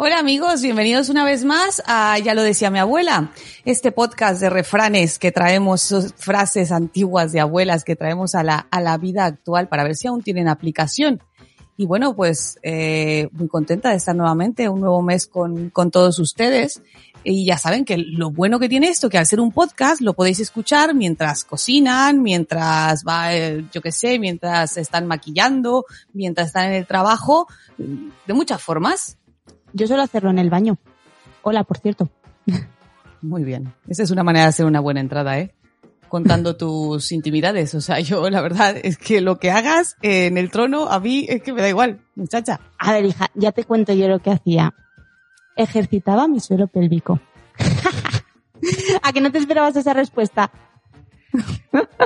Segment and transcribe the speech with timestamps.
[0.00, 3.32] Hola amigos, bienvenidos una vez más a Ya lo decía mi abuela,
[3.64, 8.80] este podcast de refranes que traemos, frases antiguas de abuelas que traemos a la, a
[8.80, 11.20] la vida actual para ver si aún tienen aplicación.
[11.76, 16.20] Y bueno, pues eh, muy contenta de estar nuevamente un nuevo mes con, con todos
[16.20, 16.80] ustedes.
[17.24, 20.14] Y ya saben que lo bueno que tiene esto, que al ser un podcast lo
[20.14, 26.66] podéis escuchar mientras cocinan, mientras va, eh, yo qué sé, mientras están maquillando, mientras están
[26.66, 29.17] en el trabajo, de muchas formas.
[29.78, 30.76] Yo suelo hacerlo en el baño.
[31.42, 32.10] Hola, por cierto.
[33.22, 33.72] Muy bien.
[33.86, 35.54] Esa es una manera de hacer una buena entrada, ¿eh?
[36.08, 37.76] Contando tus intimidades.
[37.76, 41.26] O sea, yo la verdad es que lo que hagas en el trono a mí
[41.28, 42.58] es que me da igual, muchacha.
[42.78, 44.74] A ver, hija, ya te cuento yo lo que hacía.
[45.54, 47.20] Ejercitaba mi suelo pélvico.
[49.02, 50.50] ¿A que no te esperabas esa respuesta?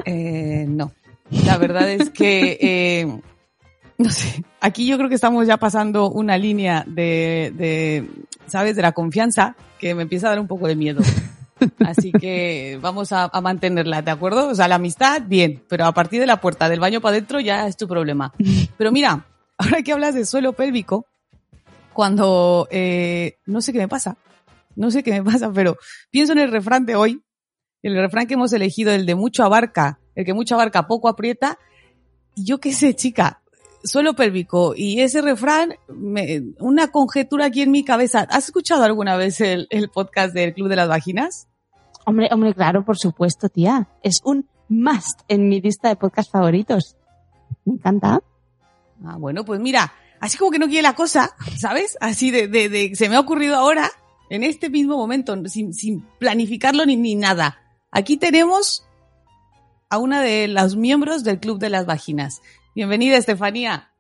[0.05, 0.93] eh, no.
[1.47, 3.21] La verdad es que eh,
[4.03, 8.11] no sé, aquí yo creo que estamos ya pasando una línea de, de,
[8.47, 8.77] ¿sabes?
[8.77, 11.03] De la confianza que me empieza a dar un poco de miedo.
[11.87, 14.49] Así que vamos a, a, mantenerla, ¿de acuerdo?
[14.49, 17.39] O sea, la amistad, bien, pero a partir de la puerta del baño para adentro
[17.39, 18.33] ya es tu problema.
[18.77, 21.07] Pero mira, ahora que hablas de suelo pélvico,
[21.93, 24.17] cuando, eh, no sé qué me pasa,
[24.75, 25.77] no sé qué me pasa, pero
[26.11, 27.23] pienso en el refrán de hoy,
[27.83, 31.59] el refrán que hemos elegido, el de mucho abarca, el que mucho abarca poco aprieta,
[32.35, 33.42] y yo qué sé, chica,
[33.85, 38.27] suelo pélvico y ese refrán, me, una conjetura aquí en mi cabeza.
[38.31, 41.49] ¿Has escuchado alguna vez el, el, podcast del Club de las Vaginas?
[42.05, 43.89] Hombre, hombre, claro, por supuesto, tía.
[44.03, 46.97] Es un must en mi lista de podcast favoritos.
[47.65, 48.21] Me encanta.
[49.05, 51.97] Ah, bueno, pues mira, así como que no quiere la cosa, ¿sabes?
[52.01, 53.91] Así de, de, de se me ha ocurrido ahora,
[54.31, 57.59] en este mismo momento, sin, sin planificarlo ni, ni nada.
[57.91, 58.87] Aquí tenemos
[59.91, 62.41] a una de los miembros del Club de las Vaginas.
[62.75, 63.91] Bienvenida, Estefanía.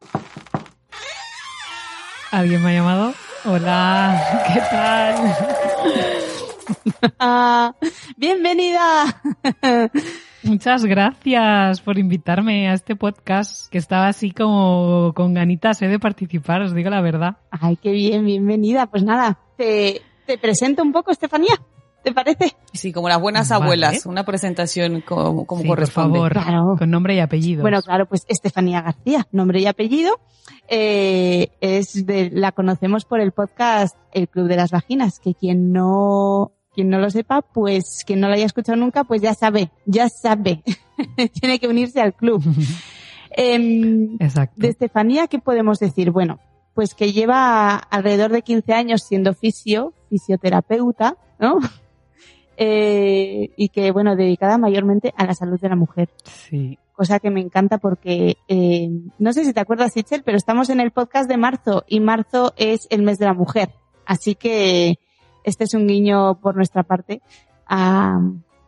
[2.30, 3.12] ¿Alguien me ha llamado?
[3.44, 5.36] Hola, ¿qué tal?
[7.18, 7.74] ah,
[8.16, 9.20] bienvenida.
[10.42, 15.88] Muchas gracias por invitarme a este podcast, que estaba así como con ganitas ¿eh?
[15.88, 17.36] de participar, os digo la verdad.
[17.50, 18.86] Ay, qué bien, bienvenida.
[18.86, 21.60] Pues nada, te, te presento un poco, Estefanía.
[22.02, 22.56] ¿Te parece?
[22.72, 23.64] Sí, como las buenas vale.
[23.64, 26.18] abuelas, una presentación como, como sí, corresponde.
[26.18, 26.76] Por favor, claro.
[26.78, 27.62] con nombre y apellido.
[27.62, 30.18] Bueno, claro, pues Estefanía García, nombre y apellido.
[30.68, 35.72] Eh, es de, la conocemos por el podcast El Club de las Vaginas, que quien
[35.72, 39.70] no, quien no lo sepa, pues quien no lo haya escuchado nunca, pues ya sabe,
[39.86, 40.62] ya sabe.
[41.40, 42.42] Tiene que unirse al club.
[43.36, 44.56] eh, Exacto.
[44.58, 46.10] De Estefanía, ¿qué podemos decir?
[46.10, 46.40] Bueno,
[46.74, 51.58] pues que lleva alrededor de 15 años siendo fisio, fisioterapeuta, ¿no?
[52.56, 56.10] Eh, y que, bueno, dedicada mayormente a la salud de la mujer.
[56.24, 56.78] Sí.
[56.92, 60.80] Cosa que me encanta porque, eh, no sé si te acuerdas, Itzel, pero estamos en
[60.80, 63.70] el podcast de marzo y marzo es el mes de la mujer.
[64.04, 64.98] Así que
[65.44, 67.22] este es un guiño por nuestra parte
[67.66, 68.20] a,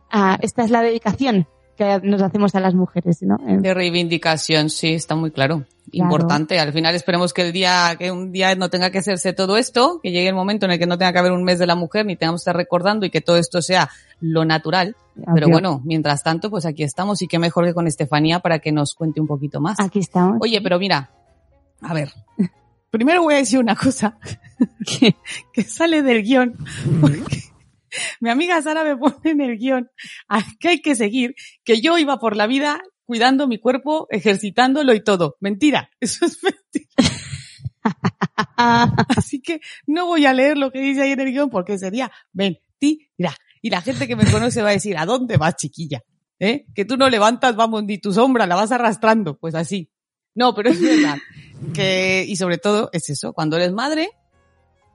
[0.09, 1.47] a esta es la dedicación
[1.77, 3.37] que nos hacemos a las mujeres, ¿no?
[3.37, 5.65] De reivindicación, sí, está muy claro.
[5.91, 6.05] Claro.
[6.05, 6.59] Importante.
[6.59, 9.99] Al final esperemos que el día, que un día no tenga que hacerse todo esto,
[10.01, 11.75] que llegue el momento en el que no tenga que haber un mes de la
[11.75, 14.95] mujer, ni tengamos que estar recordando y que todo esto sea lo natural.
[15.15, 15.33] Obvio.
[15.33, 18.71] Pero bueno, mientras tanto, pues aquí estamos y qué mejor que con Estefanía para que
[18.71, 19.79] nos cuente un poquito más.
[19.79, 20.37] Aquí estamos.
[20.41, 21.11] Oye, pero mira,
[21.81, 22.11] a ver.
[22.91, 24.17] Primero voy a decir una cosa
[24.99, 25.15] que,
[25.51, 26.55] que sale del guion.
[27.01, 27.43] Porque
[28.19, 29.89] mi amiga Sara me pone en el guion
[30.59, 35.03] que hay que seguir, que yo iba por la vida cuidando mi cuerpo, ejercitándolo y
[35.03, 35.37] todo.
[35.39, 36.89] Mentira, eso es mentira.
[39.17, 42.11] Así que no voy a leer lo que dice ahí en el guion porque sería
[42.33, 43.35] mentira.
[43.61, 46.03] Y la gente que me conoce va a decir, ¿a dónde vas, chiquilla?
[46.39, 46.65] ¿Eh?
[46.75, 49.37] Que tú no levantas, vamos, ni tu sombra, la vas arrastrando.
[49.37, 49.89] Pues así.
[50.35, 51.17] No, pero es verdad.
[51.73, 54.09] Que, y sobre todo es eso, cuando eres madre,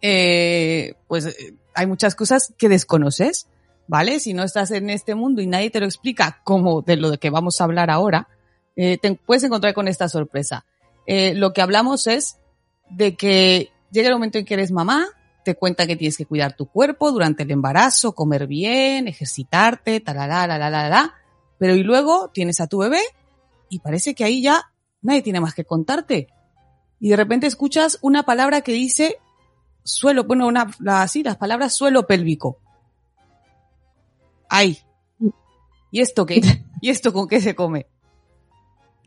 [0.03, 1.35] eh, pues
[1.75, 3.49] hay muchas cosas que desconoces.
[3.91, 4.21] ¿Vale?
[4.21, 7.29] Si no estás en este mundo y nadie te lo explica como de lo que
[7.29, 8.29] vamos a hablar ahora,
[8.77, 10.65] eh, te puedes encontrar con esta sorpresa.
[11.09, 12.39] Eh, lo que hablamos es
[12.89, 15.09] de que llega el momento en que eres mamá,
[15.45, 20.47] te cuenta que tienes que cuidar tu cuerpo durante el embarazo, comer bien, ejercitarte, talala,
[20.47, 21.15] la, la, la,
[21.59, 23.01] pero y luego tienes a tu bebé
[23.71, 24.71] y parece que ahí ya
[25.03, 26.29] nadie tiene más que contarte.
[27.01, 29.17] Y de repente escuchas una palabra que dice
[29.83, 32.59] suelo, bueno, una, así, las palabras suelo pélvico.
[34.51, 34.79] Ay.
[35.93, 36.41] ¿Y esto qué?
[36.81, 37.87] ¿Y esto con qué se come?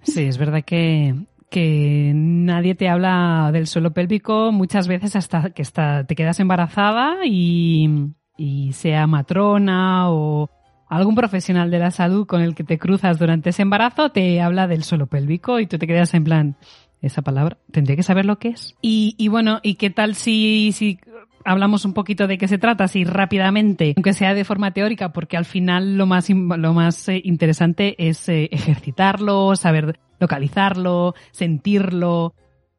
[0.02, 1.16] Sí, es verdad que,
[1.50, 5.64] que nadie te habla del suelo pélvico muchas veces hasta que
[6.08, 7.90] te quedas embarazada y,
[8.38, 10.50] y sea matrona o
[10.90, 14.68] algún profesional de la salud con el que te cruzas durante ese embarazo te habla
[14.68, 16.56] del suelo pélvico y tú te quedas en plan,
[17.02, 18.76] esa palabra, tendría que saber lo que es.
[18.82, 21.00] Y, y bueno, ¿y qué tal si, si
[21.46, 25.38] hablamos un poquito de qué se trata, así rápidamente, aunque sea de forma teórica, porque
[25.38, 32.34] al final lo más, lo más eh, interesante es eh, ejercitarlo, saber localizarlo, sentirlo.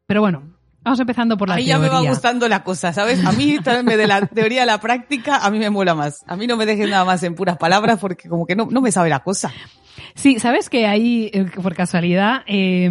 [0.06, 0.42] Pero bueno,
[0.82, 1.98] vamos empezando por la Ahí ya teoría.
[2.00, 3.24] me va gustando la cosa, ¿sabes?
[3.24, 6.22] A mí también de la teoría a la práctica, a mí me mola más.
[6.26, 8.80] A mí no me dejes nada más en puras palabras porque como que no, no
[8.80, 9.52] me sabe la cosa.
[10.14, 12.88] Sí, sabes que ahí, eh, por casualidad, eh,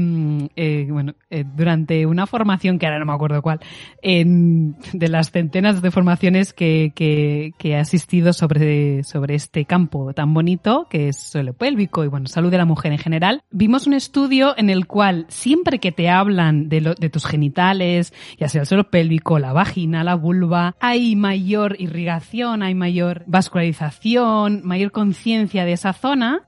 [0.56, 3.60] eh, bueno, eh, durante una formación, que ahora no me acuerdo cuál,
[4.02, 10.14] en- de las centenas de formaciones que, que, que he asistido sobre, sobre este campo
[10.14, 13.88] tan bonito, que es suelo pélvico y bueno, salud de la mujer en general, vimos
[13.88, 18.48] un estudio en el cual siempre que te hablan de, lo- de tus genitales, ya
[18.50, 24.92] sea el suelo pélvico, la vagina, la vulva, hay mayor irrigación, hay mayor vascularización, mayor
[24.92, 26.44] conciencia de esa zona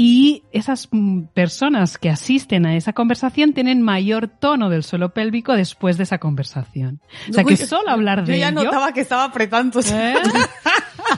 [0.00, 5.54] y esas mm, personas que asisten a esa conversación tienen mayor tono del suelo pélvico
[5.54, 7.00] después de esa conversación.
[7.28, 8.62] O sea que solo hablar Yo de ya ello.
[8.62, 9.80] notaba que estaba apretando.
[9.80, 10.14] ¿eh?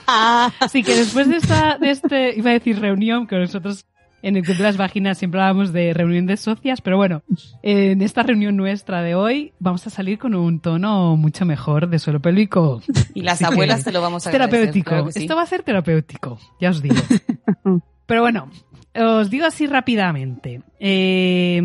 [0.61, 3.85] Así que después de esta, de este, iba a decir reunión, que nosotros
[4.23, 7.23] en el Club de las Vaginas siempre hablábamos de reunión de socias, pero bueno,
[7.63, 11.99] en esta reunión nuestra de hoy vamos a salir con un tono mucho mejor de
[11.99, 12.81] suelo pélvico.
[13.13, 14.89] Y las Así que abuelas te lo vamos a agradecer, terapéutico.
[14.89, 15.19] claro que sí.
[15.21, 16.97] Esto va a ser terapéutico, ya os digo.
[18.11, 18.51] Pero bueno,
[18.95, 20.63] os digo así rápidamente.
[20.79, 21.61] Eh,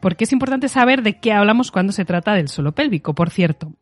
[0.00, 3.72] porque es importante saber de qué hablamos cuando se trata del suelo pélvico, por cierto.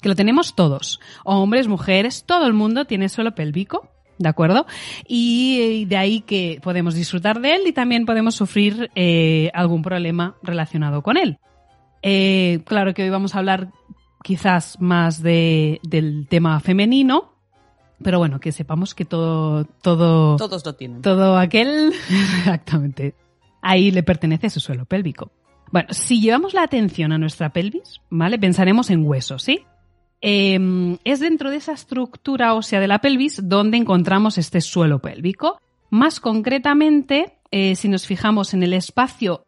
[0.00, 1.00] Que lo tenemos todos.
[1.24, 3.90] Hombres, mujeres, todo el mundo tiene suelo pélvico.
[4.18, 4.66] ¿De acuerdo?
[5.06, 10.36] Y de ahí que podemos disfrutar de él y también podemos sufrir eh, algún problema
[10.42, 11.38] relacionado con él.
[12.02, 13.70] Eh, claro que hoy vamos a hablar
[14.24, 17.37] quizás más de, del tema femenino,
[18.02, 21.02] pero bueno, que sepamos que todo, todo, Todos lo tienen.
[21.02, 21.92] todo aquel,
[22.38, 23.14] exactamente,
[23.62, 25.30] ahí le pertenece su suelo pélvico.
[25.70, 28.38] Bueno, si llevamos la atención a nuestra pelvis, ¿vale?
[28.38, 29.60] Pensaremos en huesos, ¿sí?
[30.20, 35.60] Eh, es dentro de esa estructura ósea de la pelvis donde encontramos este suelo pélvico.
[35.90, 39.44] Más concretamente, eh, si nos fijamos en el espacio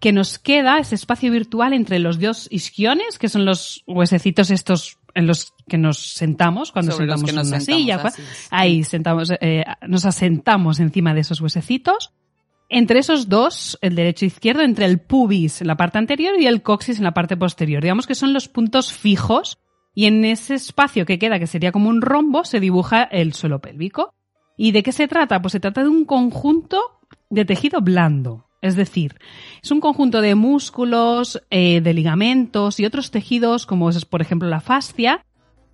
[0.00, 4.98] que nos queda, ese espacio virtual entre los dos isquiones, que son los huesecitos estos
[5.14, 7.96] en los que nos sentamos cuando Sobre sentamos en una sentamos, silla.
[7.96, 8.22] así.
[8.50, 12.12] Ahí sentamos, eh, nos asentamos encima de esos huesecitos.
[12.68, 16.46] Entre esos dos, el derecho e izquierdo, entre el pubis en la parte anterior y
[16.46, 17.82] el coxis en la parte posterior.
[17.82, 19.58] Digamos que son los puntos fijos
[19.94, 23.60] y en ese espacio que queda, que sería como un rombo, se dibuja el suelo
[23.60, 24.14] pélvico.
[24.56, 25.42] ¿Y de qué se trata?
[25.42, 26.80] Pues se trata de un conjunto
[27.28, 28.46] de tejido blando.
[28.62, 29.16] Es decir,
[29.60, 34.48] es un conjunto de músculos, eh, de ligamentos y otros tejidos, como es por ejemplo
[34.48, 35.24] la fascia,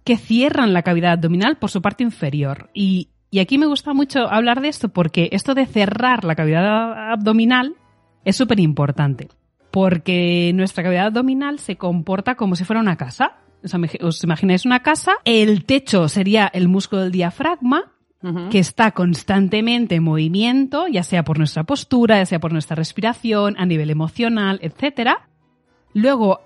[0.05, 2.71] que cierran la cavidad abdominal por su parte inferior.
[2.73, 7.13] Y, y aquí me gusta mucho hablar de esto porque esto de cerrar la cavidad
[7.13, 7.77] abdominal
[8.25, 9.29] es súper importante.
[9.71, 13.37] Porque nuestra cavidad abdominal se comporta como si fuera una casa.
[13.63, 17.93] O sea, os imagináis una casa, el techo sería el músculo del diafragma,
[18.51, 23.55] Que está constantemente en movimiento, ya sea por nuestra postura, ya sea por nuestra respiración,
[23.59, 25.29] a nivel emocional, etcétera.
[25.95, 26.41] Luego,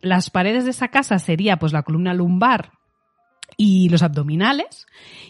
[0.00, 2.70] las paredes de esa casa sería pues la columna lumbar
[3.56, 4.86] y los abdominales.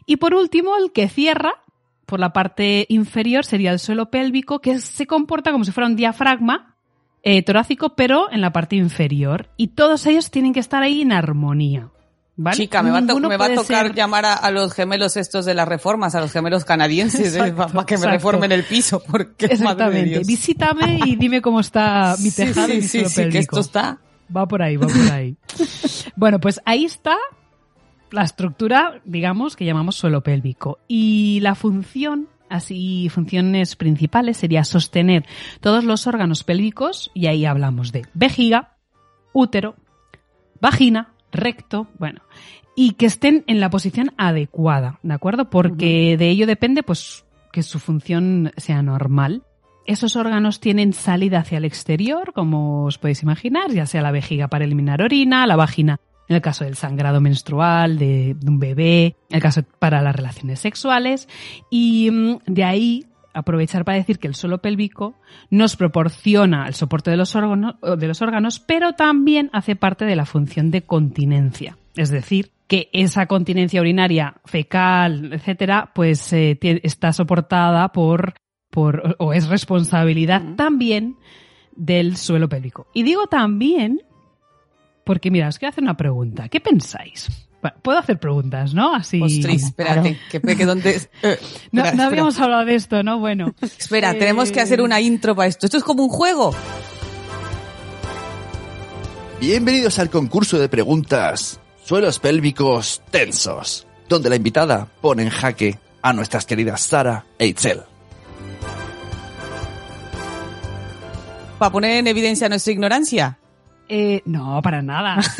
[0.06, 1.52] Y por último, el que cierra
[2.06, 5.96] por la parte inferior sería el suelo pélvico, que se comporta como si fuera un
[5.96, 6.76] diafragma
[7.22, 9.48] eh, torácico, pero en la parte inferior.
[9.56, 11.90] Y todos ellos tienen que estar ahí en armonía.
[12.36, 12.56] ¿Vale?
[12.56, 15.54] Chica, me va, a me va tocar ser- llamar a, a los gemelos estos de
[15.54, 18.08] las reformas, a los gemelos canadienses, eh, para que me exacto.
[18.10, 20.08] reformen el piso, porque madre de Exactamente.
[20.10, 20.26] Dios.
[20.26, 23.22] Visítame y dime cómo está mi Sí, tejado y sí, mi sí, suelo sí, que
[23.22, 23.40] pélvico.
[23.40, 23.98] esto está...
[24.36, 25.36] Va por ahí, va por ahí.
[26.16, 27.16] bueno, pues ahí está
[28.10, 30.78] la estructura, digamos, que llamamos suelo pélvico.
[30.88, 35.24] Y la función, así, funciones principales sería sostener
[35.60, 38.76] todos los órganos pélvicos, y ahí hablamos de vejiga,
[39.32, 39.76] útero,
[40.60, 42.22] vagina, recto, bueno,
[42.74, 45.50] y que estén en la posición adecuada, ¿de acuerdo?
[45.50, 49.42] Porque de ello depende, pues, que su función sea normal.
[49.86, 54.48] Esos órganos tienen salida hacia el exterior, como os podéis imaginar, ya sea la vejiga
[54.48, 59.16] para eliminar orina, la vagina en el caso del sangrado menstrual de, de un bebé,
[59.28, 61.28] en el caso para las relaciones sexuales,
[61.70, 65.14] y mm, de ahí aprovechar para decir que el suelo pélvico
[65.50, 70.16] nos proporciona el soporte de los, órganos, de los órganos, pero también hace parte de
[70.16, 71.76] la función de continencia.
[71.96, 78.34] Es decir, que esa continencia urinaria, fecal, etcétera, pues eh, está soportada por,
[78.70, 81.16] por, o es responsabilidad también
[81.76, 82.86] del suelo pélvico.
[82.94, 84.00] Y digo también
[85.04, 86.48] porque, mira, os quiero hacer una pregunta.
[86.48, 87.28] ¿Qué pensáis?
[87.64, 88.94] Bueno, Puedo hacer preguntas, ¿no?
[88.94, 89.22] Así.
[89.22, 90.90] Ostras, espérate, que, que donde...
[90.90, 91.38] eh, No, espera,
[91.72, 92.04] no espera.
[92.04, 93.18] habíamos hablado de esto, ¿no?
[93.18, 93.54] Bueno.
[93.62, 95.64] Espera, Eh, tenemos que hacer una intro para esto.
[95.64, 96.54] Esto es como un juego.
[99.40, 106.12] Bienvenidos al concurso de preguntas Suelos pélvicos tensos, donde la invitada pone en jaque a
[106.12, 107.80] nuestras queridas Sara e Itzel.
[111.58, 113.38] Para poner en evidencia nuestra ignorancia.
[113.88, 115.18] Eh, no, para nada.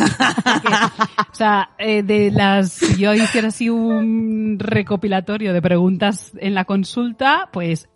[1.32, 6.64] O sea, eh, de las, si yo hiciera así un recopilatorio de preguntas en la
[6.64, 7.88] consulta, pues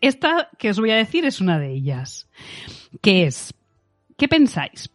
[0.00, 2.28] esta que os voy a decir es una de ellas.
[3.02, 3.52] Que es,
[4.16, 4.90] ¿qué pensáis?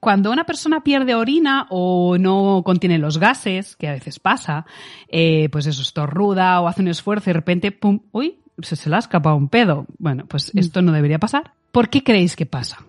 [0.00, 4.64] Cuando una persona pierde orina o no contiene los gases, que a veces pasa,
[5.08, 8.88] eh, pues eso, estornuda o hace un esfuerzo y de repente, pum, uy, se, se
[8.88, 9.84] le ha escapado un pedo.
[9.98, 11.52] Bueno, pues esto no debería pasar.
[11.72, 12.87] ¿Por qué creéis que pasa?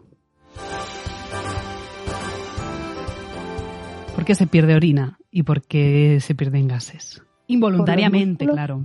[4.19, 7.21] ¿Por qué se pierde orina y por qué se pierden gases?
[7.47, 8.83] Involuntariamente, claro.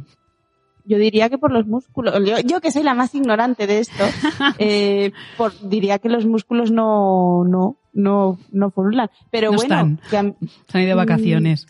[0.85, 2.15] Yo diría que por los músculos.
[2.25, 4.05] Yo, yo que soy la más ignorante de esto,
[4.59, 9.11] eh, por- diría que los músculos no, no, no, no formulan.
[9.33, 10.37] Pero No bueno, están.
[10.69, 11.67] Se han ido de vacaciones.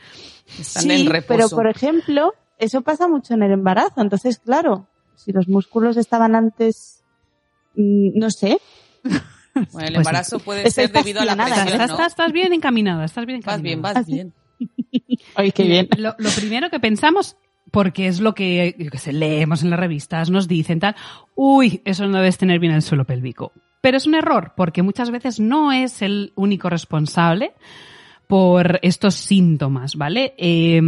[0.59, 1.28] Están sí, en reposo.
[1.35, 4.02] pero por ejemplo, eso pasa mucho en el embarazo.
[4.02, 7.02] Entonces, claro, si los músculos estaban antes,
[7.76, 8.59] mm, no sé,
[9.73, 11.95] Bueno, el Pues embarazo puede Estoy ser debido a la presión, Estás, ¿no?
[11.95, 13.63] estás- estás bien encaminada, estás bien Vas encaminada.
[13.63, 14.13] bien, vas ¿Ah, sí?
[14.13, 14.35] bien.
[15.35, 15.89] ay, qué bien.
[15.97, 17.37] Lo, lo primero que pensamos,
[17.71, 20.95] porque es lo que, yo que sé, leemos en las revistas, nos dicen tal,
[21.35, 23.53] uy, eso no debes tener bien el suelo pélvico.
[23.81, 27.53] Pero es un error, porque muchas veces no es el único responsable
[28.27, 30.35] por estos síntomas, ¿vale?
[30.39, 30.81] Eh,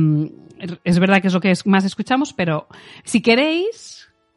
[0.84, 2.66] es verdad que es lo que más escuchamos, pero
[3.04, 3.95] si queréis,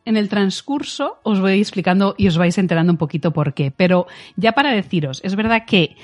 [0.10, 3.72] en el transcurso os voy explicando y os vais enterando un poquito por qué.
[3.72, 5.96] Pero ya para deciros, es verdad que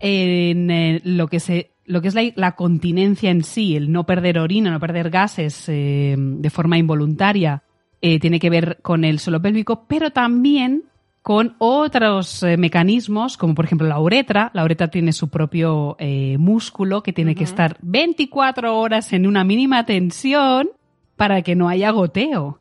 [0.00, 4.04] en eh, lo que se lo que es la, la continencia en sí, el no
[4.04, 7.62] perder orina, no perder gases eh, de forma involuntaria,
[8.00, 10.84] eh, tiene que ver con el suelo pélvico, pero también
[11.22, 14.50] con otros eh, mecanismos, como por ejemplo la uretra.
[14.54, 15.96] La uretra tiene su propio
[16.38, 20.68] músculo que tiene que estar 24 horas en una mínima tensión
[21.16, 22.60] para que no haya goteo.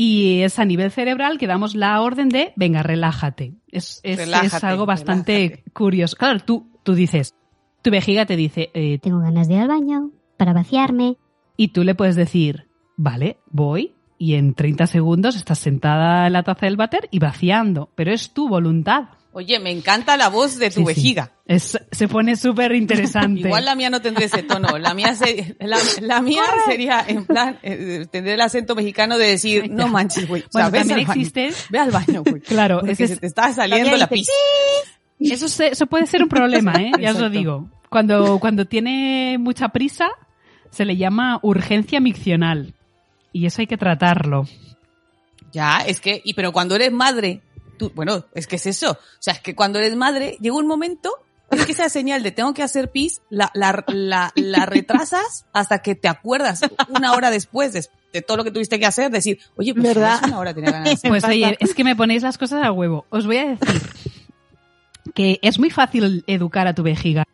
[0.00, 3.54] Y es a nivel cerebral que damos la orden de, venga, relájate.
[3.66, 4.20] Es, es,
[4.62, 5.70] algo bastante relájate.
[5.72, 6.16] curioso.
[6.16, 7.34] Claro, tú, tú dices,
[7.82, 11.16] tu vejiga te dice, eh, Tengo ganas de ir al baño para vaciarme.
[11.56, 16.44] y tú le puedes decir, vale, voy, y en 30 segundos estás sentada en la
[16.44, 19.08] taza del váter y vaciando, pero es tu voluntad.
[19.32, 20.84] Oye, me encanta la voz de tu Sí, sí.
[20.86, 21.32] vejiga.
[21.46, 23.40] Es- se pone súper interesante.
[23.40, 24.78] Igual la mía no tendré ese tono.
[24.78, 25.14] La mía,
[25.60, 30.26] la, la mía sería, en plan, eh, tendré el acento mexicano de decir, no manches,
[30.26, 30.42] güey.
[30.42, 32.40] O sea, Bueno, también existe- Ve al baño, güey.
[32.40, 34.08] Claro, Porque ese se te está saliendo la dice,
[35.18, 35.32] pis.
[35.32, 36.90] Eso, se- eso puede ser un problema, ¿eh?
[37.00, 37.68] Ya os lo digo.
[37.90, 40.08] Cuando, cuando tiene mucha prisa,
[40.70, 42.74] se le llama urgencia miccional.
[43.32, 44.46] Y eso hay que tratarlo.
[45.52, 47.40] Ya, es que, y pero cuando eres madre,
[47.78, 48.90] tú, bueno, es que es eso.
[48.92, 51.10] O sea, es que cuando eres madre, llega un momento,
[51.50, 55.78] es que esa señal de tengo que hacer pis, la, la, la, la retrasas hasta
[55.78, 59.38] que te acuerdas una hora después de, de todo lo que tuviste que hacer, decir,
[59.56, 60.20] oye, pues ¿Verdad?
[60.24, 61.10] una hora tenía ganas de hacer.
[61.10, 63.06] Pues oye, es que me ponéis las cosas a huevo.
[63.08, 63.82] Os voy a decir
[65.14, 67.24] que es muy fácil educar a tu vejiga.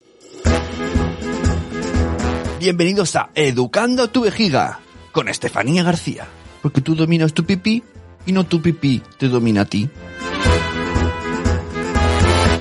[2.60, 4.80] Bienvenidos a Educando tu vejiga
[5.12, 6.26] con Estefanía García.
[6.62, 7.82] Porque tú dominas tu pipí
[8.24, 9.90] y no tu pipí te domina a ti.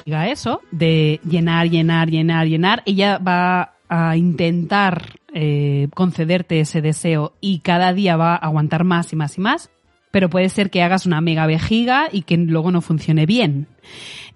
[0.06, 7.34] Diga eso, de llenar, llenar, llenar, llenar, ella va a intentar eh, concederte ese deseo
[7.40, 9.72] y cada día va a aguantar más y más y más,
[10.12, 13.68] pero puede ser que hagas una mega vejiga y que luego no funcione bien.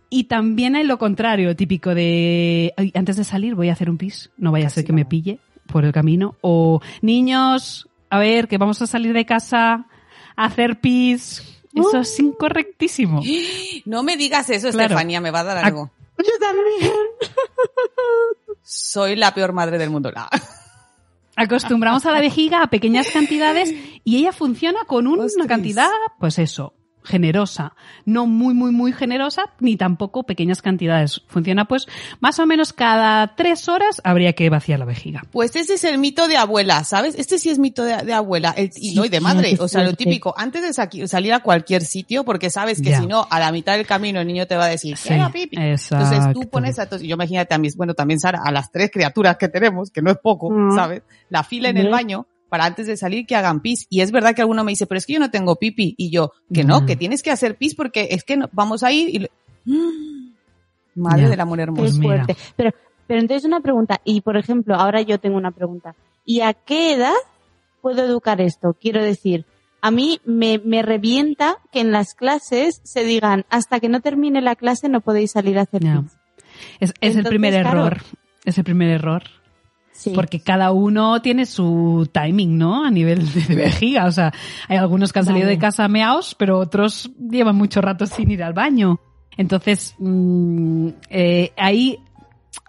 [0.10, 3.98] Y también hay lo contrario, típico de "Ay, antes de salir voy a hacer un
[3.98, 6.36] pis, no vaya a ser que me pille por el camino.
[6.42, 9.86] O niños, a ver, que vamos a salir de casa
[10.36, 11.57] a hacer pis.
[11.82, 13.22] Eso es incorrectísimo.
[13.86, 14.86] No me digas eso, Claro.
[14.96, 15.92] Estefanía, me va a dar algo.
[16.18, 16.92] Yo también.
[18.64, 20.12] Soy la peor madre del mundo.
[20.12, 20.28] No.
[21.36, 23.72] Acostumbramos a la vejiga a pequeñas cantidades
[24.04, 25.48] y ella funciona con una Ostras.
[25.48, 26.74] cantidad, pues eso,
[27.08, 27.74] generosa.
[28.06, 31.22] No muy, muy, muy generosa, ni tampoco pequeñas cantidades.
[31.28, 31.88] Funciona pues
[32.20, 35.24] más o menos cada tres horas habría que vaciar la vejiga.
[35.32, 37.16] Pues ese es el mito de abuela, ¿sabes?
[37.18, 39.56] Este sí es mito de, de abuela el- y Sí, no y de madre.
[39.60, 43.00] O sea, lo típico, antes de salir a cualquier sitio, porque sabes que Ya.
[43.00, 45.32] si no, a la mitad del camino el niño te va a decir, Sí, "Quiero
[45.32, 45.58] pipi".
[45.58, 48.72] Entonces tú pones a todos, y yo imagínate a mis, bueno, también Sara, a las
[48.72, 50.76] tres criaturas que tenemos, que no es poco, Mm.
[50.76, 51.04] ¿sabes?
[51.30, 53.86] La fila en el baño para antes de salir que hagan pis.
[53.90, 55.96] Y es verdad que alguno me dice, pero es que yo no tengo pipi.
[55.98, 56.86] Y yo, que no, Mm.
[56.86, 59.28] que tienes que hacer pis porque es que no- vamos a ir y...
[60.96, 61.30] Madre Ya.
[61.30, 62.02] del amor hermoso.
[62.02, 62.36] Fuerte.
[62.56, 62.72] Pero,
[63.06, 65.96] pero entonces una pregunta, y por ejemplo, ahora yo tengo una pregunta.
[66.26, 67.14] ¿Y a qué edad
[67.82, 68.76] puedo educar esto?
[68.82, 69.46] Quiero decir,
[69.82, 74.42] a mí me, me revienta que en las clases se digan, hasta que no termine
[74.42, 76.18] la clase no podéis salir a hacer pis".
[76.80, 77.86] Es, es el primer claro.
[77.86, 78.02] error.
[78.44, 79.24] Es el primer error.
[79.98, 80.12] Sí.
[80.14, 82.86] Porque cada uno tiene su timing, ¿no?
[82.86, 84.06] A nivel de, de vejiga.
[84.06, 84.32] O sea,
[84.68, 85.56] hay algunos que han salido Vale.
[85.56, 89.00] de casa meaos, pero otros llevan mucho rato sin ir al baño.
[89.38, 91.98] Entonces, mm, eh, ahí,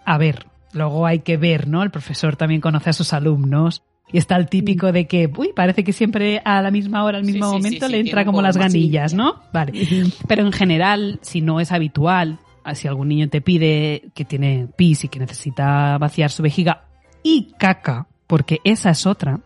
[0.05, 1.83] a ver, luego hay que ver, ¿no?
[1.83, 3.83] El profesor también conoce a sus alumnos.
[4.11, 7.25] Y está el típico de que, uy, parece que siempre a la misma hora, al
[7.25, 9.43] mismo sí, momento, sí, le entra como las ganillas, ¿no?
[9.53, 9.71] Vale.
[10.27, 12.39] Pero en general, si no es habitual,
[12.73, 16.88] si algún niño te pide que tiene pis y que necesita vaciar su vejiga
[17.23, 19.39] y caca, porque esa es otra,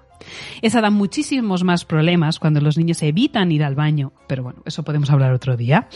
[0.62, 4.84] esa da muchísimos más problemas cuando los niños evitan ir al baño, pero bueno, eso
[4.84, 5.88] podemos hablar otro día.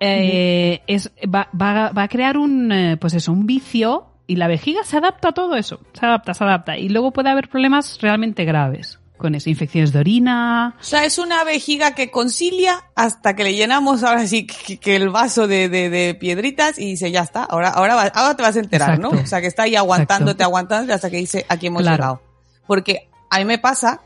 [0.00, 4.46] Eh, es, va, va- va a crear un, eh, pues eso, un vicio y la
[4.46, 6.78] vejiga se adapta a todo eso, se adapta, se adapta.
[6.78, 11.16] Y luego puede haber problemas realmente graves con eso, infecciones de orina, O sea, es
[11.16, 15.70] una vejiga que concilia hasta que le llenamos ahora sí que, que el vaso de,
[15.70, 19.08] de, de piedritas y dice, ya está, ahora, ahora, ahora te vas a enterar, ¿no?
[19.10, 20.44] O sea, que está ahí aguantándote, Exacto.
[20.44, 21.96] aguantándote hasta que dice, aquí hemos Claro.
[21.96, 22.22] llegado.
[22.66, 24.02] Porque a mí me pasa,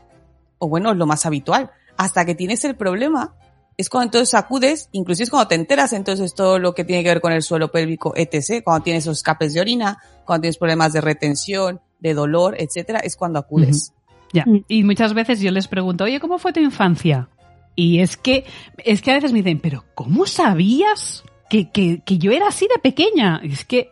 [0.59, 3.33] o bueno, es lo más habitual, hasta que tienes el problema,
[3.75, 7.09] es cuando entonces acudes, inclusive es cuando te enteras entonces todo lo que tiene que
[7.09, 10.93] ver con el suelo pélvico, etc., cuando tienes esos escapes de orina, cuando tienes problemas
[10.93, 13.93] de retención, de dolor, etcétera, es cuando acudes.
[14.33, 14.43] Ya.
[14.45, 14.63] Mm.
[14.67, 17.29] Y muchas veces yo les pregunto, oye, ¿cómo fue tu infancia?
[17.75, 18.45] Y es que,
[18.77, 22.67] es que a veces me dicen, pero ¿cómo sabías que, que, que yo era así
[22.73, 23.39] de pequeña?
[23.43, 23.91] Y es que,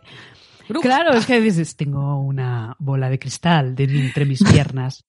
[0.68, 0.88] Bruja.
[0.88, 5.04] claro, es que dices, tengo una bola de cristal de, entre mis piernas.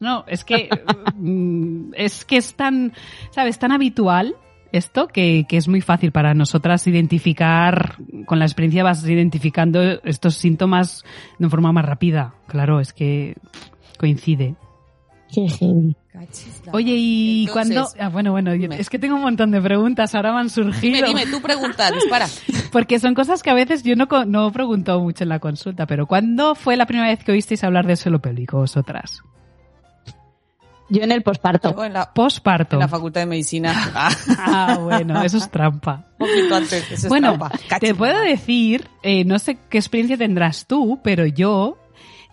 [0.00, 0.68] No, es que,
[1.14, 2.92] mm, es que es tan,
[3.30, 3.58] ¿sabes?
[3.58, 4.36] Tan habitual
[4.72, 10.34] esto que, que es muy fácil para nosotras identificar, con la experiencia vas identificando estos
[10.36, 11.04] síntomas
[11.38, 12.34] de forma más rápida.
[12.46, 13.36] Claro, es que
[13.98, 14.56] coincide.
[15.32, 15.46] Qué
[16.72, 17.88] Oye, ¿y Entonces, cuándo?
[18.00, 18.80] Ah, bueno, bueno, dime.
[18.80, 20.96] es que tengo un montón de preguntas, ahora me han surgido.
[20.96, 22.26] Dime, dime, tú pregunta, dispara.
[22.72, 26.06] Porque son cosas que a veces yo no, no pregunto mucho en la consulta, pero
[26.06, 29.22] ¿cuándo fue la primera vez que oísteis hablar del suelo pélvico vosotras?
[30.90, 31.74] Yo en el posparto.
[31.74, 32.76] Yo en la, Posparto.
[32.76, 33.74] en la facultad de medicina.
[33.94, 36.06] Ah, Ah, bueno, eso es trampa.
[36.18, 36.84] un poquito antes.
[36.84, 37.78] Eso es Bueno, trampa.
[37.80, 41.78] te puedo decir, eh, no sé qué experiencia tendrás tú, pero yo,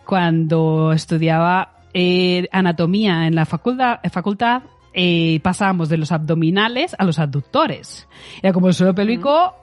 [0.06, 4.64] cuando estudiaba eh, anatomía en la facultad, facultad
[4.94, 8.08] eh, pasábamos de los abdominales a los abductores.
[8.42, 9.54] Era como el suelo pélvico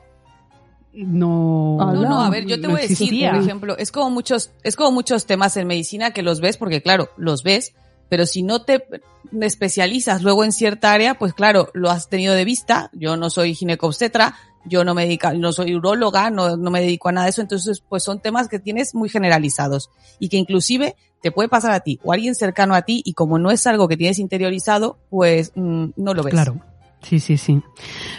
[0.94, 1.76] no...
[1.78, 3.33] No, no, a ver, yo te no voy a decir, existía.
[3.33, 6.83] por ejemplo, es como muchos, es como muchos temas en medicina que los ves, porque
[6.83, 7.74] claro, los ves,
[8.12, 8.85] pero si no te
[9.40, 12.90] especializas luego en cierta área, pues claro, lo has tenido de vista.
[12.92, 14.35] Yo no soy ginecobstetra,
[14.66, 17.40] yo no me dedico, no soy uróloga, no, no me dedico a nada de eso,
[17.40, 21.81] entonces pues son temas que tienes muy generalizados y que inclusive te puede pasar a
[21.81, 24.98] ti o a alguien cercano a ti y como no es algo que tienes interiorizado,
[25.09, 26.35] pues mm, no lo ves.
[26.35, 26.61] Claro.
[27.03, 27.61] Sí, sí, sí.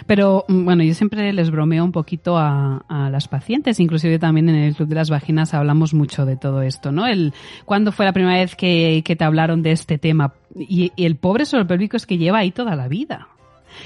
[0.06, 4.50] Pero mm, bueno, yo siempre les bromeo un poquito a, a las pacientes, inclusive también
[4.50, 7.08] en el Club de las Vaginas hablamos mucho de todo esto, ¿no?
[7.08, 7.34] El
[7.66, 11.16] cuándo fue la primera vez que, que te hablaron de este tema y, y el
[11.16, 13.30] pobre pélvico es que lleva ahí toda la vida.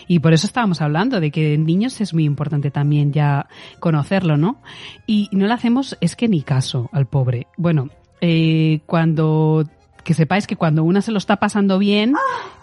[0.07, 3.47] Y por eso estábamos hablando de que en niños es muy importante también ya
[3.79, 4.61] conocerlo, ¿no?
[5.05, 7.47] Y no le hacemos, es que ni caso al pobre.
[7.55, 9.63] Bueno, eh, cuando,
[10.03, 12.15] que sepáis que cuando una se lo está pasando bien,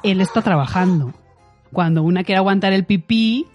[0.02, 1.14] él está trabajando.
[1.74, 3.46] Cuando una quiere aguantar el pipí,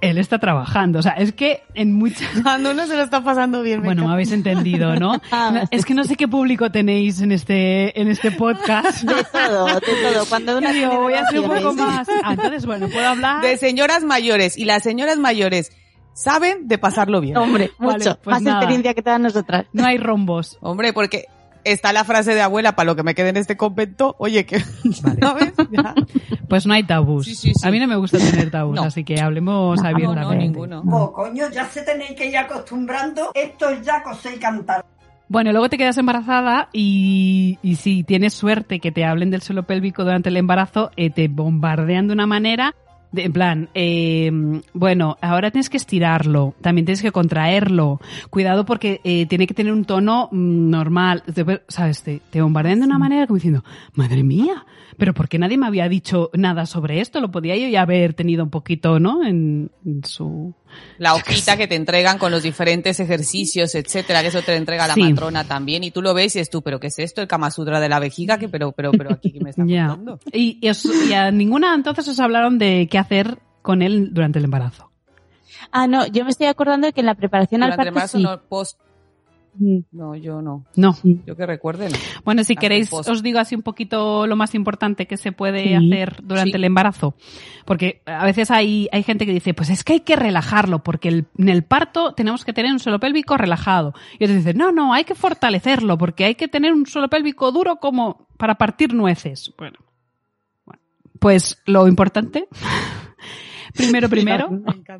[0.00, 0.98] él está trabajando.
[0.98, 2.28] O sea, es que en muchas...
[2.42, 3.80] Cuando uno se lo está pasando bien.
[3.80, 5.20] me Bueno, me habéis entendido, ¿no?
[5.32, 9.02] Ah, No, Es que no sé qué público tenéis en este, en este podcast.
[9.02, 10.26] De todo, de todo.
[10.28, 12.08] Cuando una digo, voy a hacer un poco más.
[12.22, 13.42] Ah, entonces, bueno, puedo hablar.
[13.42, 15.72] de señoras mayores y las señoras mayores
[16.12, 17.36] saben de pasarlo bien.
[17.36, 18.18] Hombre, Vale, mucho.
[18.22, 18.56] pues Más nada.
[18.58, 19.66] experiencia que todas nosotras.
[19.72, 20.58] No hay rombos.
[20.60, 21.26] Hombre, porque
[21.72, 24.14] está la frase de abuela para lo que me quede en este convento.
[24.18, 25.52] Oye, que, ¿sabes?
[25.70, 25.94] Ya.
[26.48, 27.26] Pues no hay tabús.
[27.26, 27.66] Sí, sí, sí.
[27.66, 28.82] A mí no me gusta tener tabús, No.
[28.84, 30.44] así que hablemos No, no, abiertamente.
[30.44, 30.82] ninguno.
[30.90, 33.30] Oh, coño, ya se tenéis que ir acostumbrando.
[33.34, 34.84] Esto es ya coser y cantar.
[35.30, 39.64] Bueno, luego te quedas embarazada y, y si tienes suerte que te hablen del suelo
[39.64, 42.74] pélvico durante el embarazo, eh, te bombardean de una manera,
[43.12, 44.30] de, en plan, eh,
[44.74, 49.72] bueno, ahora tienes que estirarlo, también tienes que contraerlo, cuidado porque eh, tiene que tener
[49.72, 52.02] un tono mm, normal, Te- ¿sabes?
[52.02, 54.66] Te, te bombardean de una manera como diciendo, madre mía,
[54.96, 57.20] pero ¿por qué nadie me había dicho nada sobre esto?
[57.20, 59.24] Lo podía yo ya haber tenido un poquito, ¿no?
[59.24, 60.54] En, en su...
[60.98, 64.94] La hojita que te entregan con los diferentes ejercicios, etcétera, que eso te entrega la
[64.94, 65.02] Sí.
[65.02, 67.20] matrona también, y tú lo ves y es tú, pero ¿qué es esto?
[67.20, 69.86] El Kama Sutra de la vejiga, que pero, pero, pero aquí me está Ya.
[69.88, 70.18] contando.
[70.32, 74.38] Y, y os- y a ninguna entonces os hablaron de qué hacer con él durante
[74.38, 74.90] el embarazo.
[75.72, 78.18] Ah, no, yo me estoy acordando de que en la preparación Durante al parto embarazo
[78.18, 78.22] sí.
[78.24, 78.80] no, post,
[79.92, 80.64] no, yo no.
[80.76, 80.96] No.
[81.02, 81.96] Yo que recuerde, no.
[82.24, 85.74] Bueno, si queréis, os digo así un poquito lo más importante que se puede Sí.
[85.74, 86.56] hacer durante Sí.
[86.56, 87.14] el embarazo.
[87.64, 91.08] Porque a veces hay, hay gente que dice, pues es que hay que relajarlo, porque
[91.08, 93.94] el- en el parto tenemos que tener un suelo pélvico relajado.
[94.18, 97.50] Y otros dicen, no, no, hay que fortalecerlo, porque hay que tener un suelo pélvico
[97.52, 99.52] duro como para partir nueces.
[99.58, 99.78] Bueno,
[100.64, 100.80] bueno.
[101.18, 102.46] pues lo importante,
[103.74, 104.48] primero, primero,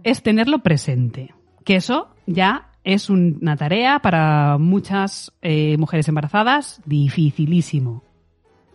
[0.02, 1.34] es tenerlo presente.
[1.64, 8.02] Que eso ya es un- una tarea para muchas eh, mujeres embarazadas dificilísimo.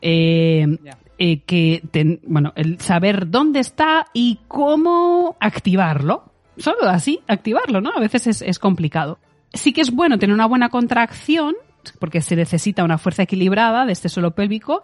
[0.02, 0.78] Eh,
[1.18, 6.26] eh, que ten- bueno, el saber dónde está y cómo activarlo.
[6.58, 7.92] Solo así, activarlo, ¿no?
[7.96, 9.20] A veces es, es complicado.
[9.54, 11.56] Sí que es bueno tener una buena contracción,
[12.00, 14.84] porque se necesita una fuerza equilibrada de este suelo pélvico,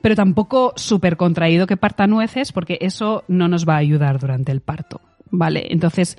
[0.00, 4.52] pero tampoco súper contraído que parta nueces, porque eso no nos va a ayudar durante
[4.52, 5.00] el parto.
[5.30, 6.16] Vale, entonces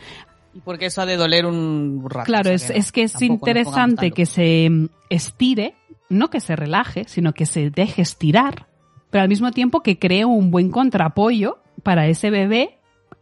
[0.53, 2.25] Y porque eso ha de doler un rato.
[2.25, 4.69] Claro, es, sea es que es interesante que se
[5.09, 5.75] estire,
[6.09, 8.67] no que se relaje, sino que se deje estirar,
[9.09, 12.77] pero al mismo tiempo que cree un buen contrapollo para ese bebé,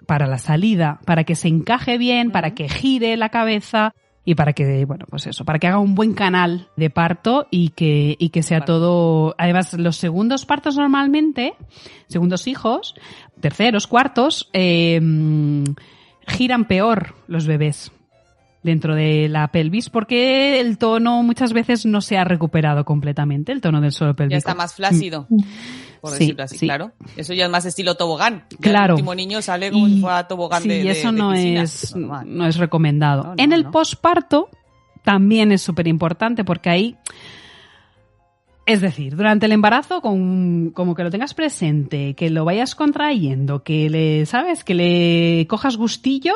[0.06, 3.94] para la salida, para que se encaje bien, para que gire la cabeza
[4.26, 7.70] y para que, bueno, pues eso, para que haga un buen canal de parto y
[7.70, 8.74] que, y que sea Parto.
[8.74, 9.36] todo.
[9.38, 11.54] Además, los segundos partos normalmente,
[12.08, 12.96] segundos hijos,
[13.40, 15.00] terceros, cuartos, eh,
[16.28, 17.92] giran peor los bebés
[18.64, 23.62] dentro de la pelvis porque el tono muchas veces no se ha recuperado completamente, el
[23.62, 24.38] tono del suelo Ya pélvico.
[24.38, 25.28] está más flácido,
[26.02, 26.66] por Sí, decirlo así, sí.
[26.66, 26.92] claro.
[27.16, 28.44] Eso ya es más estilo tobogán.
[28.52, 28.94] Ya Claro.
[28.96, 31.32] El último niño sale como si fuera tobogán sí, de, y de- eso de no,
[31.32, 31.62] piscina.
[31.64, 32.26] es, Normal.
[32.28, 33.24] no es recomendado.
[33.24, 33.72] No, no, en el no.
[33.72, 34.50] posparto
[35.04, 36.98] también es súper importante porque ahí,
[38.68, 43.64] es decir, durante el embarazo, con, como que lo tengas presente, que lo vayas contrayendo,
[43.64, 44.66] que le, ¿sabes?
[44.66, 46.34] Que le cojas gustillo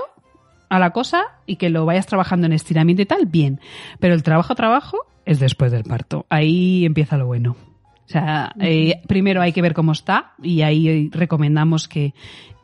[0.69, 3.59] a la cosa y que lo vayas trabajando en estiramiento y tal, bien.
[3.99, 6.25] Pero el trabajo, trabajo es después del parto.
[6.29, 7.57] Ahí empieza lo bueno.
[8.05, 12.13] O sea, eh, primero hay que ver cómo está y ahí recomendamos que,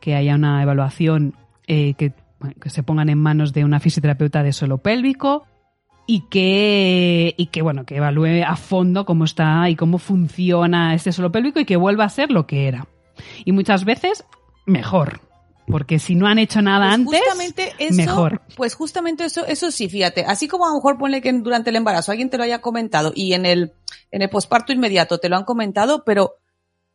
[0.00, 1.34] que haya una evaluación
[1.66, 5.46] eh, que, bueno, que se pongan en manos de una fisioterapeuta de suelo pélvico
[6.10, 11.12] y que, y que, bueno, que evalúe a fondo cómo está y cómo funciona este
[11.12, 12.88] suelo pélvico y que vuelva a ser lo que era.
[13.44, 14.24] Y muchas veces,
[14.64, 15.20] mejor.
[15.66, 18.40] Porque si no han hecho nada Pues antes, justamente eso, mejor.
[18.56, 20.24] Pues justamente eso, eso sí, fíjate.
[20.24, 23.12] Así como a lo mejor ponle que durante el embarazo alguien te lo haya comentado
[23.14, 23.74] y en el,
[24.10, 26.36] en el posparto inmediato te lo han comentado, pero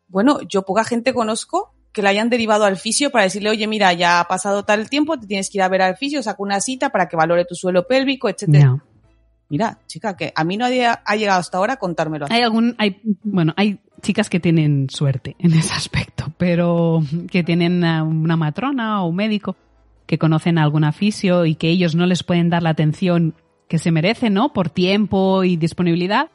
[0.08, 3.94] bueno, yo poca gente conozco que la hayan derivado al fisio para decirle, oye, mira,
[3.94, 6.60] ya ha pasado tal tiempo, te tienes que ir a ver al fisio, saca una
[6.62, 8.82] cita para que valore tu suelo pélvico, etcétera.
[8.84, 8.93] Ya.
[9.50, 12.26] Mira, chica, que a mí nadie ha llegado hasta ahora contármelo.
[12.30, 17.84] Hay algún, hay, bueno, hay chicas que tienen suerte en ese aspecto, pero que tienen
[17.84, 19.56] una matrona o un médico
[20.06, 23.34] que conocen a algún fisio y que ellos no les pueden dar la atención
[23.68, 24.54] que se merecen, ¿no?
[24.54, 26.30] Por tiempo y disponibilidad,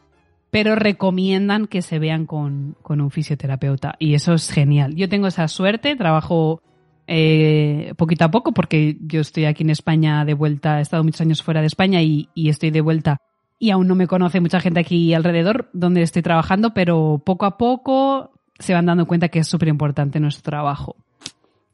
[0.51, 4.95] pero recomiendan que se vean con, con un fisioterapeuta y eso es genial.
[4.97, 6.63] Yo tengo esa suerte, trabajo
[7.09, 11.23] eh, poquito a poco porque yo estoy aquí en España de vuelta, he estado muchos
[11.23, 13.19] años fuera de España y, y estoy de vuelta
[13.59, 17.59] y aún no me conoce mucha gente aquí alrededor donde estoy trabajando, pero poco a
[17.59, 20.97] poco se van dando cuenta que es súper importante nuestro trabajo.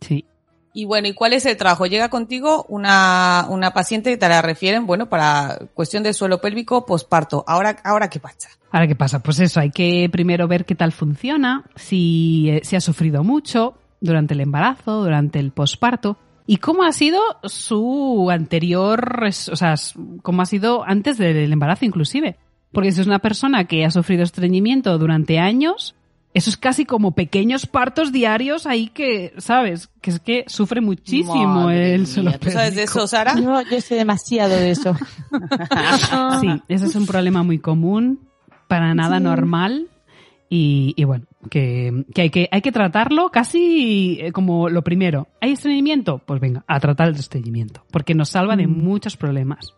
[0.01, 0.25] Sí.
[0.73, 1.87] Y bueno, ¿y cuál es el trabajo?
[1.87, 6.85] Llega contigo una, una paciente que te la refieren, bueno, para cuestión de suelo pélvico,
[6.85, 7.44] posparto.
[7.47, 8.49] Ahora, ahora qué pasa.
[8.73, 9.20] Ahora, ¿qué pasa?
[9.20, 13.79] Pues eso, hay que primero ver qué tal funciona, si, eh, si ha sufrido mucho
[14.00, 19.74] durante el embarazo, durante el posparto, y cómo ha sido su anterior, o sea,
[20.22, 22.37] cómo ha sido antes del embarazo inclusive.
[22.72, 25.94] Porque si es una persona que ha sufrido estreñimiento durante años,
[26.35, 29.88] eso es casi como pequeños partos diarios ahí que, ¿sabes?
[30.00, 33.37] Que es que sufre muchísimo Madre el ¿Tú sabes de eso, Sara?
[33.40, 34.96] Yo, yo sé demasiado de eso.
[36.40, 38.20] Sí, ese es un problema muy común
[38.66, 39.88] para nada normal
[40.48, 45.28] y, y bueno, que, que hay que hay que tratarlo casi eh, como lo primero.
[45.40, 46.18] ¿Hay estreñimiento?
[46.18, 48.83] Pues venga, a tratar el estreñimiento, porque nos salva de Mm.
[48.85, 49.74] muchos problemas.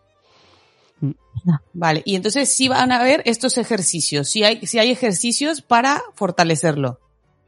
[1.73, 6.01] Vale, y entonces sí van a ver estos ejercicios, si hay, si hay ejercicios para
[6.15, 6.99] fortalecerlo.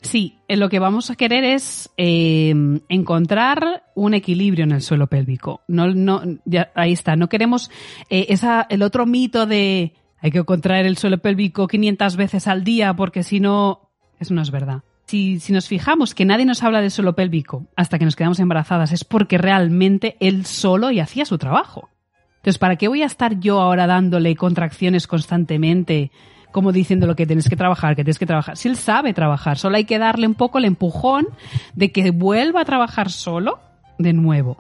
[0.01, 2.53] Sí, eh, lo que vamos a querer es eh,
[2.87, 5.61] encontrar un equilibrio en el suelo pélvico.
[5.67, 7.17] No, no, ya, ahí está.
[7.17, 7.69] No queremos
[8.09, 12.63] eh, esa, el otro mito de hay que contraer el suelo pélvico 500 veces al
[12.63, 13.88] día porque si no,
[14.19, 14.81] eso no es verdad.
[15.05, 18.39] Si, si nos fijamos que nadie nos habla del suelo pélvico hasta que nos quedamos
[18.39, 21.89] embarazadas es porque realmente él solo y hacía su trabajo.
[22.37, 26.11] Entonces, ¿para qué voy a estar yo ahora dándole contracciones constantemente?
[26.51, 28.57] como diciendo lo que tienes que trabajar, que tienes que trabajar.
[28.57, 31.27] Si él sabe trabajar, solo hay que darle un poco el empujón
[31.75, 33.59] de que vuelva a trabajar solo
[33.97, 34.57] de nuevo.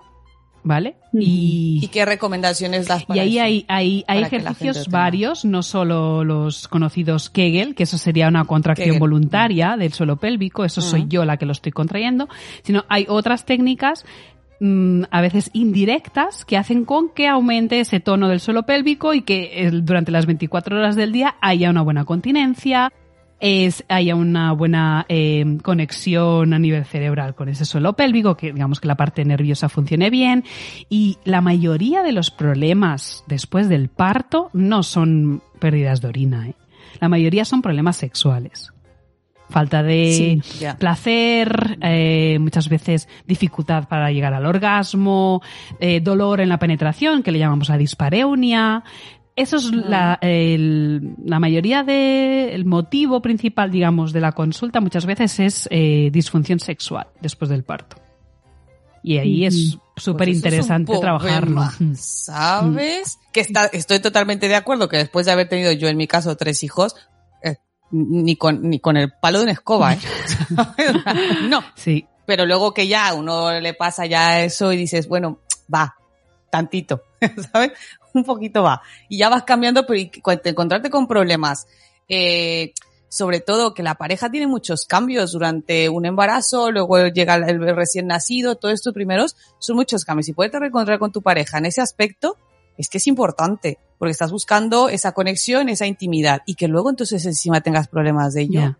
[0.63, 0.95] ¿Vale?
[1.13, 3.45] ¿Y Y, qué recomendaciones das y para ahí eso?
[3.45, 8.87] hay, hay, hay ejercicios varios, no solo los conocidos Kegel, que eso sería una contracción
[8.87, 8.99] Kegel.
[8.99, 12.27] voluntaria del suelo pélvico, eso soy yo la que lo estoy contrayendo,
[12.63, 14.05] sino hay otras técnicas
[14.59, 19.21] mm, a veces indirectas que hacen con que aumente ese tono del suelo pélvico y
[19.21, 22.91] que eh, durante las 24 horas del día haya una buena continencia,
[23.39, 28.79] es, haya una buena eh, conexión a nivel cerebral con ese suelo pélvico, que digamos
[28.79, 30.43] que la parte nerviosa funcione bien
[30.89, 36.55] y la mayoría de los problemas después del parto no son pérdidas de orina, ¿eh?
[36.99, 38.73] la mayoría son problemas sexuales.
[39.49, 45.41] Falta de Sí, placer, eh, muchas veces dificultad para llegar al orgasmo,
[46.03, 48.83] dolor en la penetración, que le llamamos la dispareunia.
[49.35, 55.39] Eso es la, el- la mayoría del motivo principal, digamos, de la consulta muchas veces
[55.39, 57.95] es eh, disfunción sexual después del parto.
[59.01, 61.61] Y ahí es súper Pues es interesante trabajarlo.
[61.95, 63.17] ¿Sabes?
[63.31, 66.35] Que está, estoy totalmente de acuerdo que después de haber tenido yo en mi caso
[66.35, 66.95] tres hijos,
[67.41, 67.55] eh,
[67.91, 69.99] ni con, ni con el palo de una escoba, ¿eh?
[71.49, 71.63] no.
[71.75, 75.39] Sí, Pero luego que ya uno le pasa ya eso y dices, bueno,
[75.73, 75.95] va,
[76.49, 77.03] tantito,
[77.53, 77.71] ¿sabes?
[78.13, 78.81] Un poquito va.
[79.07, 80.09] Y ya vas cambiando, pero
[80.41, 81.67] te encontrarte con problemas,
[82.07, 82.73] eh,
[83.07, 88.07] sobre todo que la pareja tiene muchos cambios durante un embarazo, luego llega el recién
[88.07, 90.27] nacido, todos estos primeros son muchos cambios.
[90.29, 92.37] Y puedes reencontrar con tu pareja en ese aspecto,
[92.77, 97.25] es que es importante, porque estás buscando esa conexión, esa intimidad, y que luego entonces
[97.25, 98.77] encima tengas problemas de ello.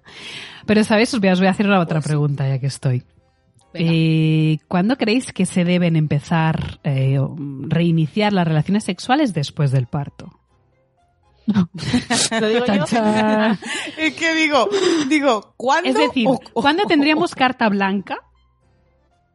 [0.65, 1.13] Pero, ¿sabes?
[1.13, 3.03] Os voy a, os voy a hacer una otra Pues- pregunta ya que estoy.
[3.73, 9.85] Eh, ¿Cuándo creéis que se deben empezar, eh, o reiniciar las relaciones sexuales después del
[9.87, 10.31] parto?
[11.47, 12.83] Lo digo yo.
[13.97, 14.69] Es que digo,
[15.09, 15.89] digo, ¿cuándo?
[15.89, 18.17] Es decir, o- o- ¿cuándo tendríamos carta blanca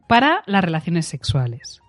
[0.07, 1.81] para las relaciones sexuales?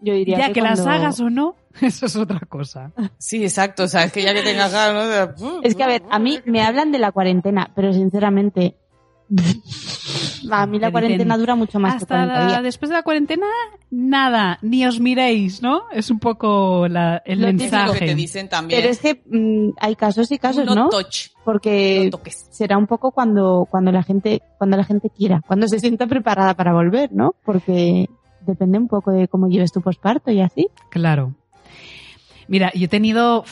[0.00, 2.92] Yo diría Ya que, las cuando- hagas o no, eso es otra cosa.
[3.18, 5.60] Sí, exacto, o sea, es que ya que tengas ganas, ¿no?
[5.62, 8.76] Es que, a ver, a mí me hablan de la cuarentena, pero sinceramente,
[10.50, 12.62] a mí la Te cuarentena dicen, dura mucho más que Hasta 40 la- días.
[12.62, 13.46] después de la cuarentena,
[13.90, 15.82] nada, ni os miréis, ¿no?
[15.92, 18.06] Es un poco la- el Lo Lo que mensaje.
[18.06, 18.80] te dicen también.
[18.80, 20.88] Pero es que mm, hay casos y casos, no, ¿no?
[20.88, 22.18] touch, Porque no
[22.50, 26.54] será un poco cuando, cuando la gente, cuando la gente quiera, cuando se sienta preparada
[26.54, 27.34] para volver, ¿no?
[27.44, 28.06] Porque
[28.46, 30.68] depende un poco de cómo lleves tu posparto y así.
[30.90, 31.34] Claro.
[32.50, 33.44] Mira, yo he tenido,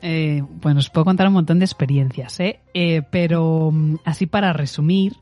[0.00, 2.60] eh, bueno, os puedo contar un montón de experiencias, ¿eh?
[2.72, 5.14] Eh, pero mm, así para resumir,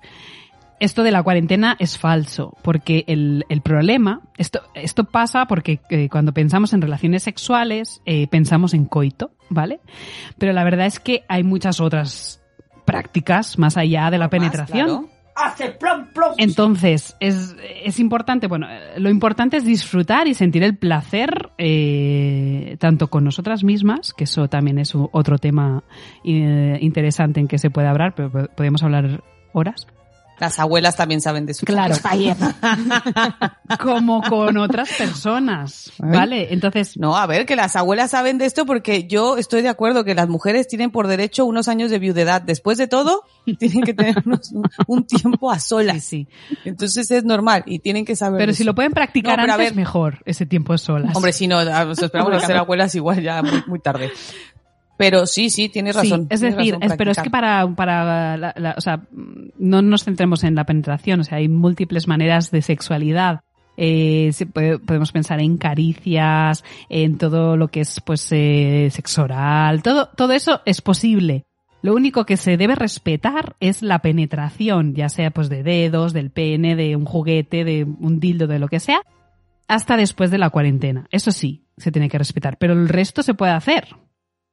[0.82, 6.08] esto de la cuarentena es falso, porque el, el problema, esto, esto pasa porque eh,
[6.10, 9.80] cuando pensamos en relaciones sexuales, eh, pensamos en coito, ¿vale?
[10.38, 12.42] Pero la verdad es que hay muchas otras
[12.84, 14.86] prácticas más allá de la Más, penetración.
[14.86, 15.08] claro.
[16.36, 18.66] Entonces, es, es importante, bueno,
[18.98, 24.48] lo importante es disfrutar y sentir el placer eh, tanto con nosotras mismas, que eso
[24.48, 25.84] también es otro tema
[26.24, 29.86] eh, interesante en que se puede hablar, pero po- podemos hablar horas.
[30.40, 31.64] Las abuelas también saben de eso.
[31.64, 31.94] Claro,
[33.82, 36.52] como con otras personas, ¿vale?
[36.52, 40.04] Entonces, No, a ver, que las abuelas saben de esto porque yo estoy de acuerdo
[40.04, 42.42] que las mujeres tienen por derecho unos años de viudedad.
[42.42, 43.22] Después de todo,
[43.58, 44.52] tienen que tener unos-
[44.86, 46.02] un tiempo a sí, solas.
[46.04, 46.28] sí.
[46.64, 48.38] Entonces es normal y tienen que saber.
[48.38, 49.74] Pero si lo pueden practicar No, a antes, ver.
[49.76, 51.14] mejor, ese tiempo solas.
[51.14, 54.10] Hombre, si no, a- nos esperamos a ser abuelas igual ya muy, muy tarde.
[55.10, 56.22] Pero sí, sí, tienes razón.
[56.22, 59.02] Sí, es tienes decir, razón, es- pero es que para, para la- la- o sea,
[59.58, 63.40] no nos centremos en la penetración, o sea, hay múltiples maneras de sexualidad.
[63.76, 64.30] Eh,
[64.86, 70.32] podemos pensar en caricias, en todo lo que es pues eh, sexo oral, todo, todo
[70.32, 71.44] eso es posible.
[71.80, 76.30] Lo único que se debe respetar es la penetración, ya sea pues de dedos, del
[76.30, 79.00] pene, de un juguete, de un dildo, de lo que sea,
[79.68, 81.08] hasta después de la cuarentena.
[81.10, 83.88] Eso sí, se tiene que respetar, pero el resto se puede hacer.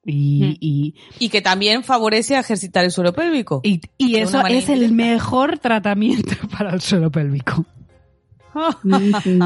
[0.10, 0.58] Y, Mm.
[0.60, 3.62] y, Y que también favorece a ejercitar el suelo pélvico.
[3.63, 3.82] y,
[4.15, 7.65] eso es el mejor tratamiento para el suelo pélvico.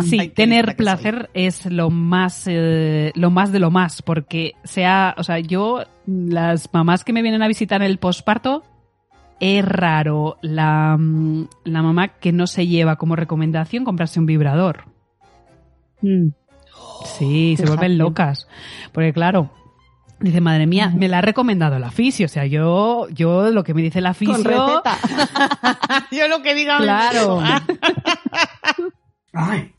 [0.06, 5.14] Sí, Ay, tener placer es lo más, eh, lo más de lo más, porque sea,
[5.18, 8.64] o sea, yo, las mamás que me vienen a visitar en el posparto,
[9.40, 14.86] es raro la, mm, la mamá que no se lleva como recomendación comprarse un vibrador.
[16.02, 16.30] Mm.
[17.06, 18.48] Sí, se vuelven locas.
[18.94, 19.52] Porque claro,
[20.30, 22.26] dice, madre mía, me la ha recomendado la fisio.
[22.26, 24.36] O sea, yo, yo lo que me dice la fisio.
[24.36, 24.98] Con receta.
[26.12, 26.78] Yo lo que diga.
[26.78, 27.42] Claro.
[29.34, 29.74] Ay,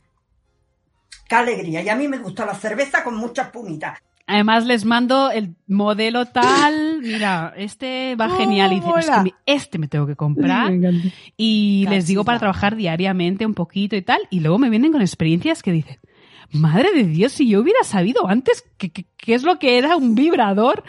[1.27, 1.81] qué alegría.
[1.81, 3.97] Y a mí me gusta la cerveza con mucha espumita.
[4.27, 9.33] Además les mando el modelo tal, mira, este va Oh, genial y dicen, "Es que
[9.45, 10.71] este me tengo que comprar
[11.37, 15.01] y les digo para trabajar diariamente un poquito y tal y luego me vienen con
[15.01, 15.99] experiencias que dicen,
[16.51, 18.91] madre de Dios, si yo hubiera sabido antes qué,
[19.27, 20.83] es lo que era un vibrador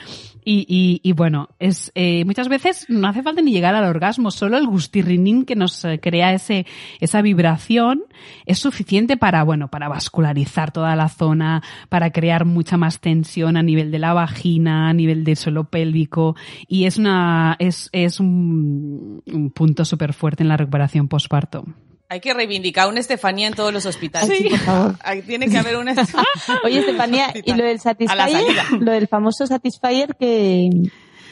[0.49, 4.69] y bueno, es eh, muchas veces no hace falta ni llegar al orgasmo, solo el
[4.69, 6.66] gustirrinín que nos eh, crea ese
[7.01, 8.05] esa vibración
[8.45, 13.62] es suficiente para bueno para vascularizar toda la zona, para crear mucha más tensión a
[13.64, 16.37] nivel de la vagina, a nivel del suelo pélvico
[16.69, 21.64] y es una es es un, un punto súper fuerte en la recuperación postparto.
[22.09, 24.37] Hay que reivindicar una Estefanía en todos los hospitales.
[24.37, 24.95] Sí, por favor.
[25.05, 25.95] Ahí tiene que haber una
[26.64, 28.64] Oye, Estefanía, y lo del A la Satisfyer, salida.
[28.79, 30.71] lo del famoso Satisfyer que...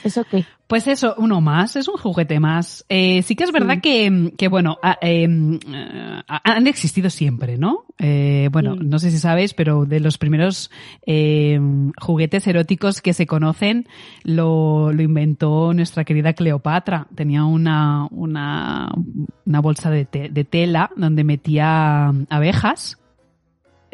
[0.04, 0.44] ¿Eso qué?
[0.66, 2.84] Pues eso, uno más, es un juguete más.
[2.88, 7.84] Eh, sí que es verdad que, que, bueno, a- em, eh, han existido siempre, ¿no?
[7.98, 8.88] Eh, bueno, Mm.
[8.88, 10.70] no sé si sabéis, pero de los primeros
[11.06, 13.86] em, juguetes eróticos que se conocen
[14.22, 17.06] lo, lo inventó nuestra querida Cleopatra.
[17.14, 18.90] Tenía una, una,
[19.44, 22.98] una bolsa de, te- de tela donde metía abejas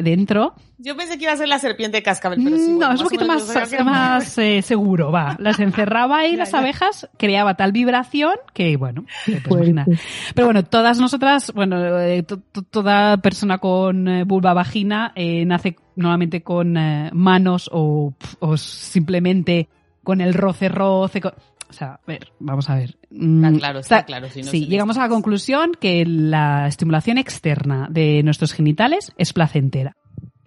[0.02, 2.62] dentro Yo pensé que iba a ser la serpiente cascabel, pero sí.
[2.70, 5.36] Mm, bueno, no, es un poquito más, eh, seguro, va.
[5.38, 9.86] Las encerraba ahí las abejas, creaba tal vibración que, bueno, te puedes imaginar.
[10.34, 15.12] Pero bueno, todas nosotras, bueno, eh, to- to- toda persona con eh, vulva vagina
[15.46, 16.74] nace normalmente con
[17.12, 19.68] manos o, o simplemente
[20.02, 21.20] con el roce roce.
[21.20, 21.34] con-
[21.70, 22.96] o sea, a ver, vamos a ver.
[23.11, 27.16] Mm, Está claro, está claro, si no sí, llegamos a la conclusión que la estimulación
[27.16, 29.96] externa de nuestros genitales es placentera.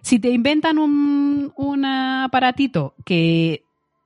[0.02, 3.64] Si te inventan un, un aparatito que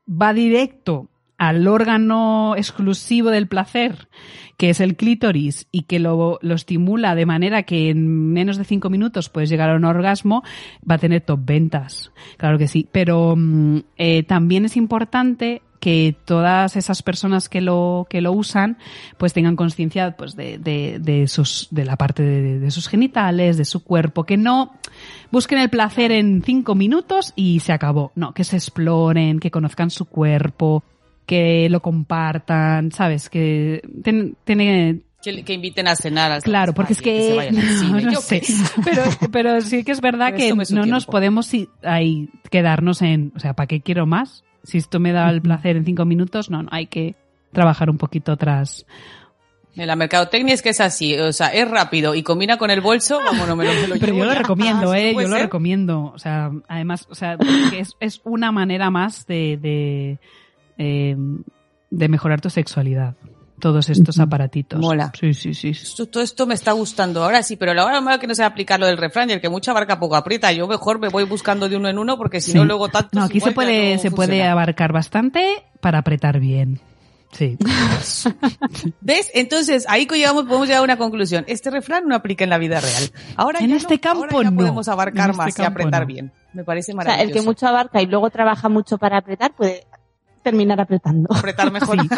[0.09, 4.09] va directo al órgano exclusivo del placer,
[4.57, 8.64] que es el clítoris, y que lo, lo estimula de manera que en menos de
[8.64, 10.42] cinco minutos puedes llegar a un orgasmo,
[10.88, 12.12] va a tener top ventas.
[12.37, 12.88] Claro que sí.
[12.90, 18.78] Pero mm, eh, también es importante que todas esas personas que lo, que lo usan,
[19.16, 23.56] pues tengan conciencia pues de, de, de sus, de la parte de, de sus genitales,
[23.56, 24.74] de su cuerpo, que no
[25.30, 28.10] busquen el placer en cinco minutos y se acabó.
[28.16, 30.82] No, que se exploren, que conozcan su cuerpo,
[31.26, 33.28] que lo compartan, ¿sabes?
[33.30, 36.32] Que ten- tiene, Que, que inviten a cenar.
[36.32, 38.42] al Claro, porque es que, no, cine, no yo sé,
[38.84, 41.50] pero, pero sí que es verdad Pero que no nos podemos
[41.84, 44.42] ahí quedarnos en, o sea, ¿para qué quiero más?
[44.68, 47.14] Si esto me da el placer en cinco minutos, no, no, hay que
[47.52, 48.85] trabajar un poquito tras.
[49.74, 52.83] En la mercadotecnia es que es así, o sea, es rápido y combina con el
[52.83, 54.38] bolso, vamos, no me lo, me lo Pero yo lo ya.
[54.40, 57.38] recomiendo, Ah, eh, yo lo recomiendo, o sea, además, o sea,
[57.74, 60.18] es, es una manera más de, de,
[60.76, 61.16] eh,
[61.90, 63.14] de mejorar tu sexualidad.
[63.60, 64.78] Todos estos aparatitos.
[64.80, 65.12] Mola.
[65.18, 65.68] Sí, sí, sí.
[65.70, 67.22] Esto- todo esto me está gustando.
[67.24, 69.48] Ahora sí, pero ahora malo que no sé aplicar lo del refrán y el que
[69.48, 70.52] mucha barca poco aprieta.
[70.52, 72.58] Yo mejor me voy buscando de uno en uno porque si Sí.
[72.58, 73.10] no luego tanto.
[73.12, 76.80] No, aquí se puede, se puede abarcar bastante para apretar bien.
[77.32, 77.58] Sí.
[79.00, 79.30] ¿Ves?
[79.34, 81.44] Entonces, ahí que llegamos, podemos llegar a una conclusión.
[81.46, 83.10] Este refrán no aplica en la vida real.
[83.36, 84.56] Ahora En ya este no, campo ahora ya no.
[84.56, 86.06] podemos abarcar En este más y campo apretar no.
[86.06, 86.32] bien.
[86.54, 87.28] Me parece O sea, maravilloso.
[87.28, 89.84] el que mucho abarca y luego trabaja mucho para apretar puede
[90.42, 91.29] terminar apretando.
[91.35, 92.01] apretar mejor.
[92.01, 92.09] Sí.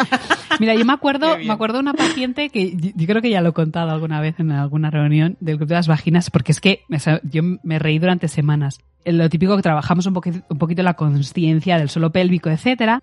[0.59, 3.41] Mira, yo me acuerdo, me acuerdo de una paciente que yo, yo creo que ya
[3.41, 6.59] lo he contado alguna vez en alguna reunión del club de las vaginas, porque es
[6.61, 8.79] que o sea, yo me reí durante semanas.
[9.05, 13.01] Eh, Lo típico que trabajamos un poquito, un poquito la conciencia del suelo pélvico, etcétera.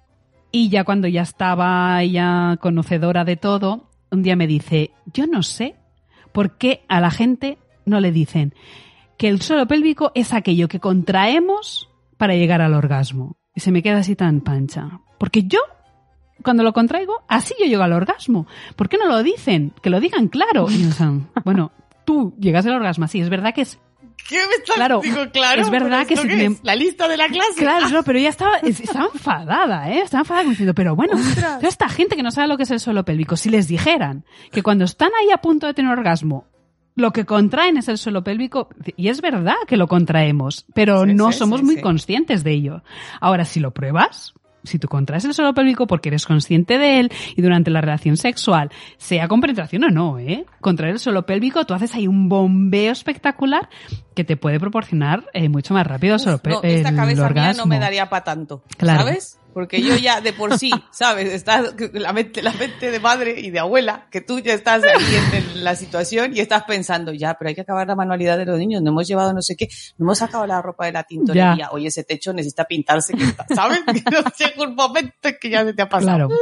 [0.50, 5.42] Y ya cuando ya estaba ella conocedora de todo, un día me dice, yo no
[5.42, 5.74] sé
[6.32, 8.54] por qué a la gente no le dicen
[9.18, 13.36] que el suelo pélvico es aquello que contraemos para llegar al orgasmo.
[13.58, 15.00] Y se me queda así tan pancha.
[15.18, 15.58] Porque yo,
[16.44, 18.46] cuando lo contraigo, así yo llego al orgasmo.
[18.76, 19.72] ¿Por qué no lo dicen?
[19.82, 20.68] Que lo digan claro.
[20.70, 21.12] Y, o sea,
[21.44, 21.72] bueno,
[22.04, 23.18] tú llegas al orgasmo así.
[23.20, 23.80] Es verdad que es
[24.28, 26.60] ¿Qué me estás Claro, Digo, claro, es verdad ¿pero que si es?
[26.62, 27.54] La lista de la clase.
[27.56, 30.02] Claro, no, pero ella estaba, es- estaba enfadada, ¿eh?
[30.02, 32.78] Estaba enfadada diciendo, pero bueno, toda esta gente que no sabe lo que es el
[32.78, 36.46] suelo pélvico, si les dijeran que cuando están ahí a punto de tener orgasmo,
[36.98, 41.14] lo que contraen es el suelo pélvico, y es verdad que lo contraemos, pero Sí,
[41.14, 42.82] no sí, somos sí, muy conscientes de ello.
[43.20, 44.34] Ahora, si lo pruebas,
[44.64, 48.16] si tú contraes el suelo pélvico porque eres consciente de él y durante la relación
[48.16, 50.44] sexual, sea con penetración o no, ¿eh?
[50.60, 53.68] Contraer el suelo pélvico, tú haces ahí un bombeo espectacular
[54.16, 57.52] que te puede proporcionar eh, mucho más rápido el, suelo No, esta el cabeza mía
[57.52, 59.00] no me daría para tanto, Claro.
[59.02, 59.37] ¿sabes?
[59.54, 61.32] Porque yo ya de por sí, ¿sabes?
[61.32, 64.92] Estás la mente, la mente de madre y de abuela, que tú ya estás ahí
[65.32, 68.58] en la situación y estás pensando, ya, pero hay que acabar la manualidad de los
[68.58, 71.56] niños, no hemos llevado no sé qué, no hemos sacado la ropa de la tintorería,
[71.58, 71.70] Ya.
[71.70, 73.80] oye, ese techo necesita pintarse, que está- ¿sabes?
[73.86, 76.28] Que no llega un momento en que ya se te ha pasado.
[76.28, 76.40] Claro.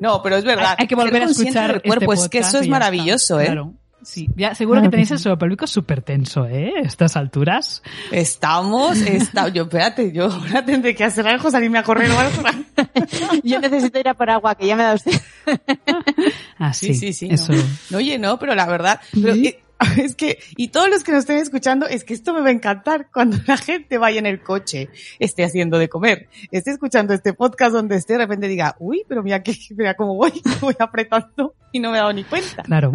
[0.00, 0.70] No, pero es verdad.
[0.78, 3.46] Hay, hay que volver a escuchar del cuerpo, este es que eso es maravilloso, ¿eh?
[3.46, 3.74] Claro.
[4.02, 5.28] Sí, ya, seguro Claro que tenéis que el sí.
[5.38, 6.72] pélvico súper tenso, ¿eh?
[6.76, 7.82] A estas alturas.
[8.12, 12.42] Estamos, está, yo, espérate, yo ahora tendré que hacer algo, salirme a correr o algo.
[13.42, 15.12] Yo necesito ir a por agua, que ya me da usted.
[16.58, 17.28] Ah, Sí, sí, sí, sí.
[17.30, 17.52] Eso.
[17.52, 17.62] No.
[17.90, 19.60] No, oye, no, pero la verdad, pero, eh,
[19.98, 22.52] es que, y todos los que nos estén escuchando, es que esto me va a
[22.52, 24.88] encantar cuando la gente vaya en el coche,
[25.18, 29.22] esté haciendo de comer, esté escuchando este podcast donde esté, de repente diga, uy, pero
[29.22, 32.92] mira que, mira cómo voy, voy apretando y no me he dado ni cuenta, Claro.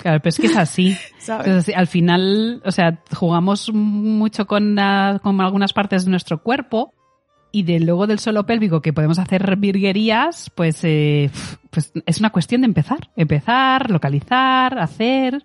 [0.00, 0.96] Claro, pero es que es así.
[1.18, 1.46] ¿sabes?
[1.48, 1.72] Es así.
[1.72, 6.92] Al final, o sea, jugamos mucho con, la- con algunas partes de nuestro cuerpo
[7.56, 11.30] y de luego del suelo pélvico que podemos hacer virguerías, pues, eh,
[11.70, 13.08] pues es una cuestión de empezar.
[13.16, 15.42] Empezar, localizar, hacer.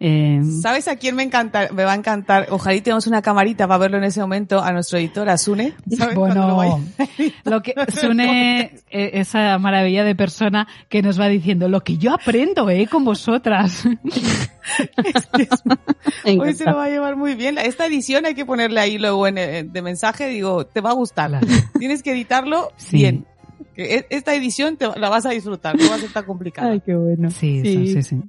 [0.00, 2.48] eh, ¿Sabes a quién me encanta, me va a encantar?
[2.50, 5.74] Ojalá y tenemos una camarita para verlo en ese momento a nuestro editor, a Sune.
[5.96, 6.16] ¿sabes?
[6.16, 6.84] Cuando lo Bueno,
[7.44, 12.12] lo que Sune, eh, esa maravilla de persona que nos va diciendo lo que yo
[12.12, 13.84] aprendo, eh, con vosotras.
[16.38, 17.58] Hoy se lo va a llevar muy bien.
[17.58, 20.94] Esta edición hay que ponerle ahí luego en, el- de mensaje, digo, te va a
[20.94, 21.30] gustar.
[21.30, 21.46] Claro.
[21.78, 22.96] Tienes que editarlo Sí.
[22.96, 23.26] bien.
[23.74, 26.70] Que e- esta edición te, la vas a disfrutar, no va a ser tan complicada.
[26.72, 27.30] Ay, qué bueno.
[27.30, 28.16] Sí, sí, sí, sí.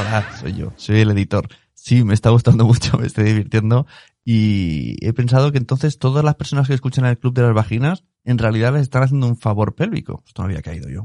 [0.00, 1.48] Hola, soy yo, soy el editor.
[1.74, 3.86] Sí, me está gustando mucho, me estoy divirtiendo
[4.24, 8.02] y he pensado que entonces todas las personas que escuchan el Club de las Vaginas
[8.24, 10.22] en realidad les están haciendo un favor pélvico.
[10.26, 11.02] Esto no había caído yo.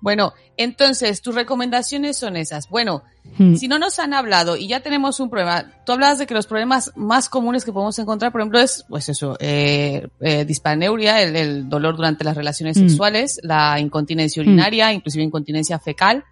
[0.00, 2.68] Bueno, entonces, tus recomendaciones son esas.
[2.68, 3.02] Bueno,
[3.36, 3.56] Mm.
[3.56, 6.46] si no nos han hablado y ya tenemos un problema, tú hablabas de que los
[6.46, 11.36] problemas más comunes que podemos encontrar, por ejemplo, es, pues eso, eh, eh, dispaneuria, el,
[11.36, 12.88] el dolor durante las relaciones Mm.
[12.88, 16.24] sexuales, la incontinencia urinaria, inclusive incontinencia fecal.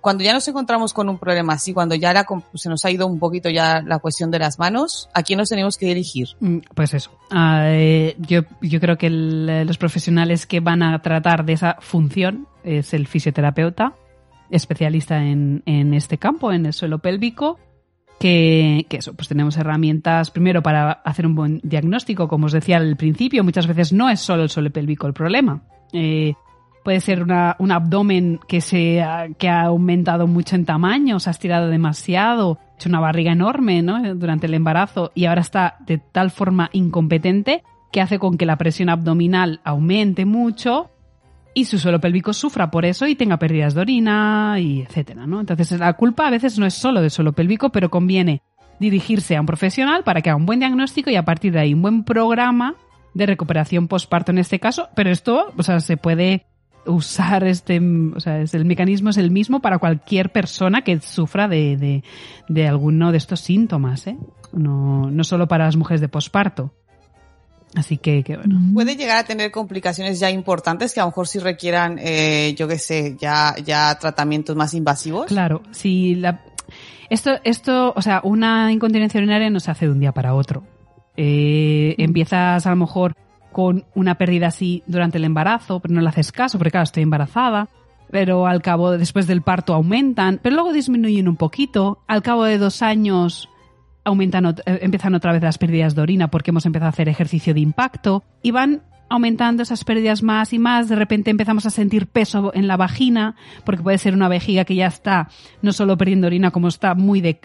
[0.00, 3.06] Cuando ya nos encontramos con un problema así, cuando ya la se nos ha ido
[3.06, 6.28] un poquito ya la cuestión de las manos, ¿a quién nos tenemos que dirigir?
[6.40, 7.10] Mm, Pues eso.
[7.30, 8.42] Ah, eh, yo,
[8.80, 13.94] creo que el- los profesionales que van a tratar de esa función es el fisioterapeuta,
[14.50, 15.62] especialista en,
[15.94, 17.58] este campo, en el suelo pélvico,
[18.18, 22.76] que, que eso, pues tenemos herramientas primero para hacer un buen diagnóstico, como os decía
[22.76, 25.62] al principio, muchas veces no es solo el suelo pélvico el problema.
[25.92, 26.34] Eh,
[26.84, 31.30] puede ser una- un abdomen que se ha, que ha aumentado mucho en tamaño, se
[31.30, 34.14] ha estirado demasiado, hecho una barriga enorme ¿no?
[34.14, 37.62] durante el embarazo y ahora está de tal forma incompetente
[37.92, 40.90] que hace con que la presión abdominal aumente mucho
[41.52, 45.40] y su suelo pélvico sufra por eso y tenga pérdidas de orina y etcétera, ¿no?
[45.40, 48.42] Entonces la culpa a veces no es solo del suelo pélvico, pero conviene
[48.78, 51.74] dirigirse a un profesional para que haga un buen diagnóstico y a partir de ahí
[51.74, 52.76] un buen programa
[53.12, 56.46] de recuperación postparto en este caso, pero esto, o sea, se puede
[56.86, 57.80] usar este,
[58.14, 62.04] o sea, es- el mecanismo es el mismo para cualquier persona que sufra de, de,
[62.48, 64.16] de alguno de estos síntomas, ¿eh?
[64.52, 66.74] No, no solo para las mujeres de posparto.
[67.76, 68.58] Así que, que bueno.
[68.74, 72.66] Puede llegar a tener complicaciones ya importantes que a lo mejor sí requieran, eh, yo
[72.66, 75.26] qué sé, ya, ya tratamientos más invasivos.
[75.26, 76.40] Claro, si la,
[77.10, 80.64] esto, esto, o sea, una incontinencia urinaria no se hace de un día para otro.
[81.16, 83.14] Eh, empiezas a lo mejor
[83.52, 87.02] con una pérdida así durante el embarazo, pero no le haces caso, porque claro, estoy
[87.02, 87.68] embarazada.
[88.10, 92.02] Pero al cabo, después del parto aumentan, pero luego disminuyen un poquito.
[92.08, 93.48] Al cabo de dos años
[94.04, 97.54] aumentan, eh, empiezan otra vez las pérdidas de orina porque hemos empezado a hacer ejercicio
[97.54, 100.88] de impacto y van aumentando esas pérdidas más y más.
[100.88, 103.34] De repente empezamos a sentir peso en la vagina
[103.66, 105.28] porque puede ser una vejiga que ya está
[105.60, 107.40] no solo perdiendo orina como está muy de-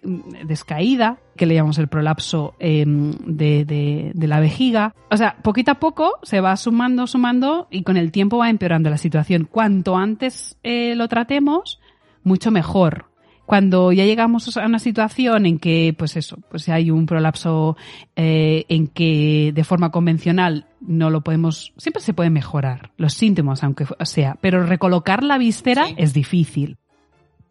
[0.45, 4.93] descaída, que le llamamos el prolapso de, de- de la vejiga.
[5.11, 8.89] O sea, poquito a poco se va sumando, sumando y con el tiempo va empeorando
[8.89, 9.47] la situación.
[9.51, 11.79] Cuanto antes eh, lo tratemos,
[12.23, 13.05] mucho mejor
[13.45, 17.77] cuando ya llegamos a una situación en que, pues eso, pues hay un prolapso
[18.15, 23.63] eh, en que de forma convencional no lo podemos, siempre se puede mejorar los síntomas,
[23.63, 25.95] aunque sea, pero recolocar la víscera Sí.
[25.97, 26.77] es difícil.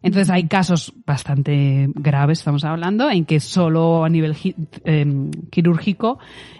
[0.01, 4.35] Entonces hay casos bastante graves, estamos hablando, en que solo a nivel
[4.83, 6.19] em, quirúrgico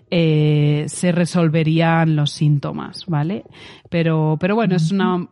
[0.09, 3.43] eh, se resolverían los síntomas, ¿vale?
[3.89, 5.27] Pero, pero bueno, es una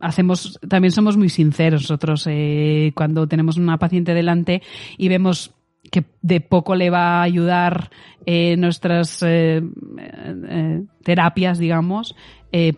[0.00, 4.62] hacemos, también somos muy sinceros nosotros eh, cuando tenemos una paciente delante
[4.96, 5.52] y vemos
[5.90, 7.90] que de poco le va a ayudar
[8.24, 9.62] eh, nuestras eh,
[9.98, 12.14] eh, terapias, digamos,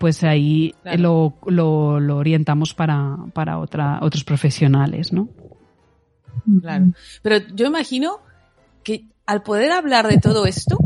[0.01, 0.99] pues ahí Claro.
[1.01, 5.29] lo, lo, lo orientamos para, para otra, otros profesionales, ¿no?
[6.61, 6.87] Claro.
[7.23, 8.19] Pero yo imagino
[8.83, 10.79] que al poder hablar de todo esto,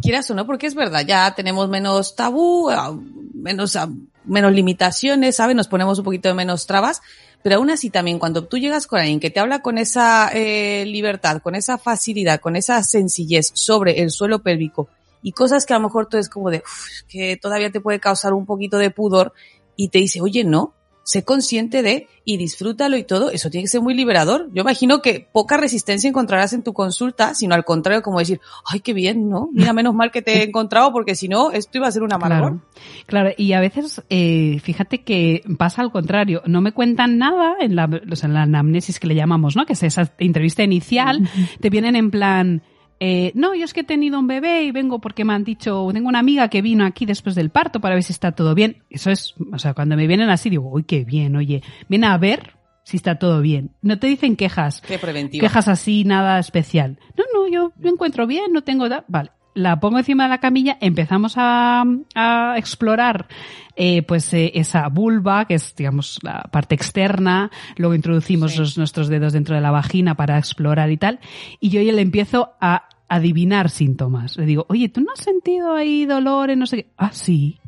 [0.00, 2.96] quieras o no, porque es verdad, ya tenemos menos tabú, ah,
[3.34, 3.88] menos, ah,
[4.24, 5.56] menos limitaciones, ¿sabes?
[5.56, 7.00] Nos ponemos un poquito de menos trabas,
[7.42, 10.84] pero aún así también cuando tú llegas con alguien que te habla con esa eh,
[10.86, 14.88] libertad, con esa facilidad, con esa sencillez sobre el suelo pélvico
[15.22, 18.00] y cosas que a lo mejor tú es como de, "Uf, que todavía te puede
[18.00, 19.32] causar un poquito de pudor
[19.76, 20.74] y te dice, oye, no,
[21.08, 24.50] sé consciente de y disfrútalo y todo, eso tiene que ser muy liberador.
[24.52, 28.80] Yo imagino que poca resistencia encontrarás en tu consulta, sino al contrario, como decir, ay,
[28.80, 29.48] qué bien, ¿no?
[29.54, 32.16] Mira, menos mal que te he encontrado porque si no, esto iba a ser una
[32.16, 32.60] amargor.
[33.06, 37.54] Claro, claro, y a veces, eh, fíjate que pasa al contrario, no me cuentan nada
[37.58, 39.64] en la, o sea, en la anamnesis que le llamamos, ¿no?
[39.64, 41.26] Que es esa entrevista inicial,
[41.58, 42.62] te vienen en plan,
[43.00, 45.88] eh, no, yo es que he tenido un bebé y vengo porque me han dicho,
[45.92, 48.82] tengo una amiga que vino aquí después del parto para ver si está todo bien.
[48.90, 52.18] Eso es, o sea, cuando me vienen así digo, uy, qué bien, oye, viene a
[52.18, 53.70] ver si está todo bien.
[53.82, 55.42] No te dicen quejas, Qué preventiva.
[55.42, 56.98] quejas así, nada especial.
[57.16, 58.88] No, no, yo me encuentro bien, no tengo...
[58.88, 61.84] da- Vale, la pongo encima de la camilla, empezamos a,
[62.14, 63.26] a explorar
[63.74, 68.58] eh, pues eh, esa vulva, que es, digamos, la parte externa, luego introducimos Sí.
[68.58, 71.18] los- nuestros dedos dentro de la vagina para explorar y tal,
[71.60, 74.36] y yo ya le empiezo a adivinar síntomas.
[74.36, 76.90] Le digo, oye, ¿tú no has sentido ahí dolor en no sé qué?
[76.96, 77.58] Ah, sí.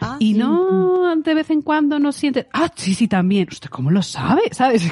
[0.00, 3.48] Ah, Y no, de vez en cuando no sientes, ah, sí, sí, también.
[3.50, 4.42] Usted, ¿cómo lo sabe?
[4.52, 4.84] ¿Sabes?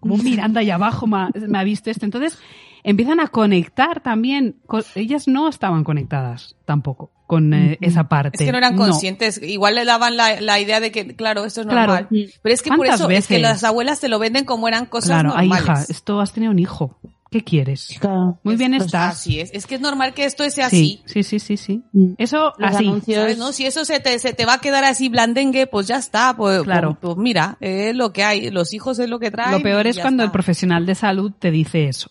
[0.00, 2.04] Como mirando ahí abajo me ha, me ha visto esto.
[2.04, 2.38] Entonces,
[2.82, 4.56] empiezan a conectar también.
[4.96, 8.36] ellas no estaban conectadas tampoco con eh, esa parte.
[8.36, 9.40] Es que no eran conscientes.
[9.42, 11.92] Igual le daban la, la idea de que, claro, esto es Claro.
[11.94, 12.08] normal.
[12.42, 13.42] Pero es que por ¿Cuántas eso es que veces?
[13.42, 15.82] las abuelas te lo venden como eran cosas Claro, ay, normales.
[15.84, 16.98] hija, esto has tenido un hijo.
[17.36, 17.96] ¿Qué quieres?
[18.00, 18.38] Claro.
[18.44, 19.16] Muy bien Pues estás.
[19.16, 19.50] Así es.
[19.52, 21.22] Es que es normal que esto sea Sí, así.
[21.22, 21.82] sí, sí, sí, sí.
[21.92, 22.14] Mm.
[22.16, 22.86] Eso Los así.
[22.86, 23.52] anuncios- ¿Sabes, no?
[23.52, 26.34] Si eso se te, se te va a quedar así blandengue, pues ya está.
[26.34, 26.96] Pues, Claro.
[26.98, 28.50] pues, pues mira, es lo que hay.
[28.50, 29.52] Los hijos es lo que traen.
[29.52, 32.10] Lo peor es cuando el profesional de salud te dice eso.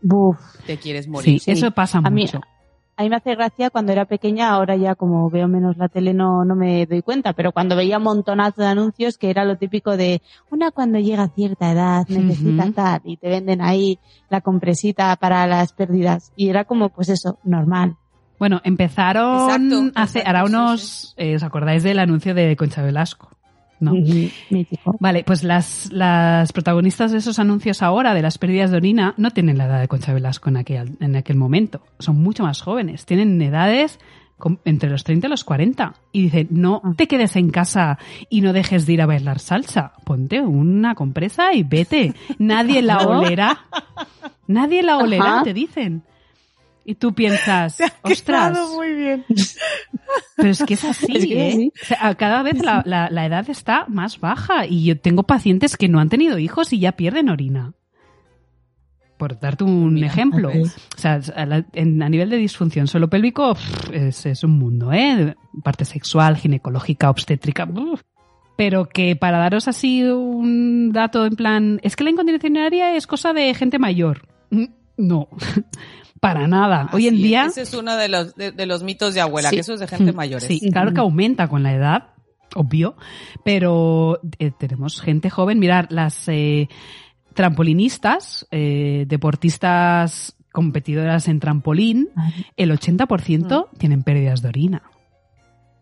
[0.00, 0.36] Buf.
[0.66, 1.40] te quieres morir.
[1.40, 2.40] Sí, eso pasa A mí, mucho.
[2.96, 6.12] A mí me hace gracia cuando era pequeña, ahora ya como veo menos la tele
[6.12, 9.56] no, no me doy cuenta, pero cuando veía un montonazo de anuncios que era lo
[9.56, 10.20] típico de
[10.50, 15.46] una cuando llega a cierta edad necesita tal y te venden ahí la compresita para
[15.46, 17.96] las pérdidas y era como pues eso, normal.
[18.38, 22.82] Bueno, empezaron Exacto, hace, exacto, hará sí, unos, eh, ¿os acordáis del anuncio de Concha
[22.82, 23.30] Velasco?
[23.82, 23.94] No.
[25.00, 29.30] Vale, pues las, las protagonistas de esos anuncios ahora, de las pérdidas de orina, no
[29.32, 31.82] tienen la edad de Concha Velasco en aquel, en aquel momento.
[31.98, 33.04] Son mucho más jóvenes.
[33.06, 33.98] Tienen edades
[34.64, 35.94] entre los 30 y los 40.
[36.12, 36.92] Y dicen, no Ah.
[36.96, 37.98] te quedes en casa
[38.30, 39.92] y no dejes de ir a bailar salsa.
[40.04, 42.14] Ponte una compresa y vete.
[42.38, 43.60] Nadie la olerá.
[44.46, 45.42] Nadie la olerá, Ajá.
[45.44, 46.02] te dicen.
[46.84, 49.24] Y tú piensas, ostras, muy bien.
[50.36, 51.52] Pero es que es así, Es que ¿eh?
[51.52, 51.72] sí.
[51.82, 55.76] O sea, cada vez la, la- la edad está más baja y yo tengo pacientes
[55.76, 57.72] que no han tenido hijos y ya pierden orina.
[59.18, 60.50] Por darte un Mira, ejemplo.
[60.50, 63.56] O sea, a, la- en- a nivel de disfunción suelo pélvico
[63.92, 65.36] es, es un mundo, ¿eh?
[65.62, 67.64] Parte sexual, ginecológica, obstétrica.
[67.72, 68.00] uf.
[68.56, 73.06] Pero que para daros así un dato en plan, es que la incontinencia urinaria es
[73.06, 74.26] cosa de gente mayor.
[74.50, 74.64] Mm,
[74.98, 75.28] No,
[76.22, 76.88] para nada.
[76.92, 77.46] Hoy en día...
[77.46, 79.56] Ese es uno de los, de, de los mitos de abuela, Sí.
[79.56, 80.44] que eso es de gente Mm, mayores.
[80.46, 82.10] Sí, claro que aumenta con la edad,
[82.54, 82.94] obvio,
[83.44, 85.58] pero eh, tenemos gente joven.
[85.58, 86.68] Mirar, las eh,
[87.34, 92.10] trampolinistas, eh, deportistas competidoras en trampolín,
[92.56, 94.82] el 80% tienen pérdidas de orina.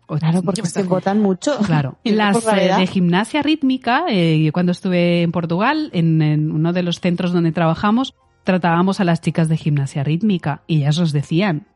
[0.07, 1.57] O- Claro, porque se botan mucho.
[1.59, 1.97] Claro.
[2.03, 6.83] Las eh, de gimnasia rítmica, eh, yo cuando estuve en Portugal, en, en uno de
[6.83, 11.67] los centros donde trabajamos, tratábamos a las chicas de gimnasia rítmica y ellas nos decían,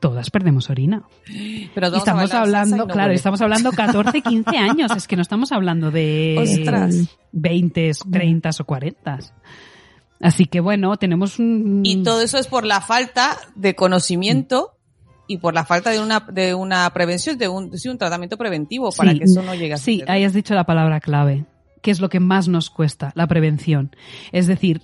[0.00, 1.02] todas perdemos orina.
[1.74, 3.14] Pero estamos hablando, no claro, huele.
[3.14, 7.16] estamos hablando 14, 15 años, es que no estamos hablando de Ostras.
[7.32, 9.18] 20, 30 o 40.
[10.22, 11.80] Así que bueno, tenemos un...
[11.84, 14.76] Y todo eso es por la falta de conocimiento
[15.26, 18.90] y por la falta de una, de una prevención, de un, sí, un tratamiento preventivo
[18.92, 19.18] para Sí.
[19.18, 21.46] que eso no llegue a Sí, ahí has dicho la palabra clave,
[21.82, 23.94] que es lo que más nos cuesta, la prevención.
[24.32, 24.82] Es decir,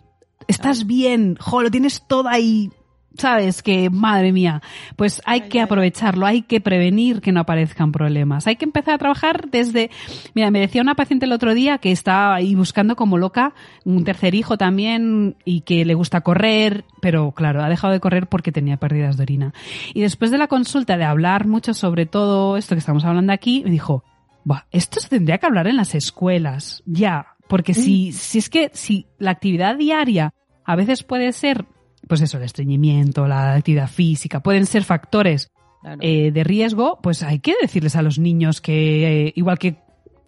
[0.49, 2.71] estás bien, jo, lo tienes todo ahí,
[3.19, 4.63] sabes que, madre mía,
[4.97, 8.47] pues hay que aprovecharlo, hay que prevenir que no aparezcan problemas.
[8.47, 9.91] Hay que empezar a trabajar desde,
[10.35, 14.05] mira, me decía una paciente el otro día que está ahí buscando como loca un
[14.05, 18.53] tercer hijo también y que le gusta correr, pero claro, ha dejado de correr porque
[18.53, 19.55] tenía pérdidas de orina.
[19.95, 23.63] Y después de la consulta de hablar mucho sobre todo esto que estamos hablando aquí,
[23.65, 24.05] me dijo,
[24.45, 28.71] Buah, esto se tendría que hablar en las escuelas, ya, porque si, si es que
[28.73, 30.33] si la actividad diaria
[30.67, 31.65] a veces puede ser,
[32.09, 35.51] pues eso, el estreñimiento, la actividad física, pueden ser factores
[35.83, 35.99] Claro.
[36.03, 39.77] eh, de riesgo, pues hay que decirles a los niños que, eh, igual que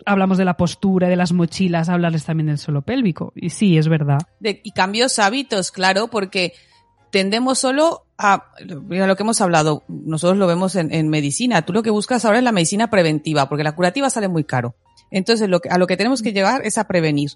[0.06, 3.32] hablamos de la postura, de las mochilas, hablarles también del suelo pélvico.
[3.34, 4.18] Y sí, es verdad.
[4.38, 6.52] De- y cambios hábitos, claro, porque
[7.10, 8.52] tendemos solo a
[8.88, 12.24] mira lo que hemos hablado, nosotros lo vemos en, en medicina, tú lo que buscas
[12.24, 14.76] ahora es la medicina preventiva, porque la curativa sale muy caro.
[15.10, 17.30] Entonces, lo que, a lo que tenemos que llegar es a prevenir.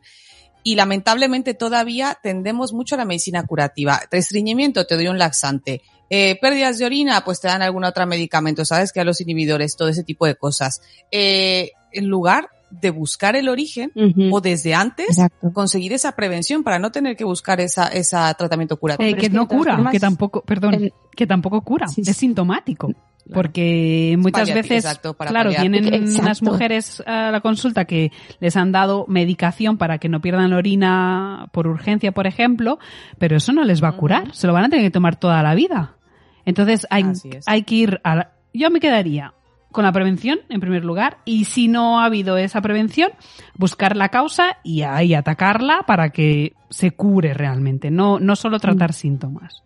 [0.63, 4.01] Y lamentablemente todavía tendemos mucho a la medicina curativa.
[4.11, 5.83] Restreñimiento, te doy un laxante.
[6.09, 8.93] Eh, pérdidas de orina, pues te dan algún otro medicamento, ¿sabes?
[8.93, 10.83] Que a los inhibidores, todo ese tipo de cosas.
[11.11, 12.51] Eh, en lugar
[12.81, 13.93] de buscar el origen,
[14.31, 15.53] o desde antes, Exacto.
[15.53, 19.09] conseguir esa prevención para no tener que buscar esa, esa tratamiento curativo.
[19.09, 22.17] Eh, que es que no cura, formas, que tampoco, perdón, que tampoco cura, Sí, es
[22.17, 22.93] sintomático.
[23.33, 25.61] Porque muchas Paliati- veces, exacto, para claro, paliar.
[25.63, 26.23] tienen Exacto.
[26.23, 28.11] unas mujeres a la consulta que
[28.41, 32.79] les han dado medicación para que no pierdan la orina por urgencia, por ejemplo,
[33.19, 35.41] pero eso no les va a curar, se lo van a tener que tomar toda
[35.43, 35.97] la vida.
[36.45, 37.05] Entonces hay,
[37.47, 39.33] hay que ir a la- yo me quedaría
[39.73, 43.11] con la prevención en primer lugar y si no ha habido esa prevención,
[43.57, 48.93] buscar la causa y ahí atacarla para que se cure realmente, no, no solo tratar
[48.93, 49.63] síntomas.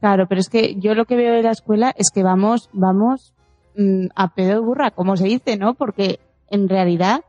[0.00, 3.32] Claro, pero es que yo lo que veo de la escuela es que vamos, vamos
[3.76, 5.74] mm, a pedo de burra, como se dice, ¿no?
[5.74, 7.22] Porque en realidad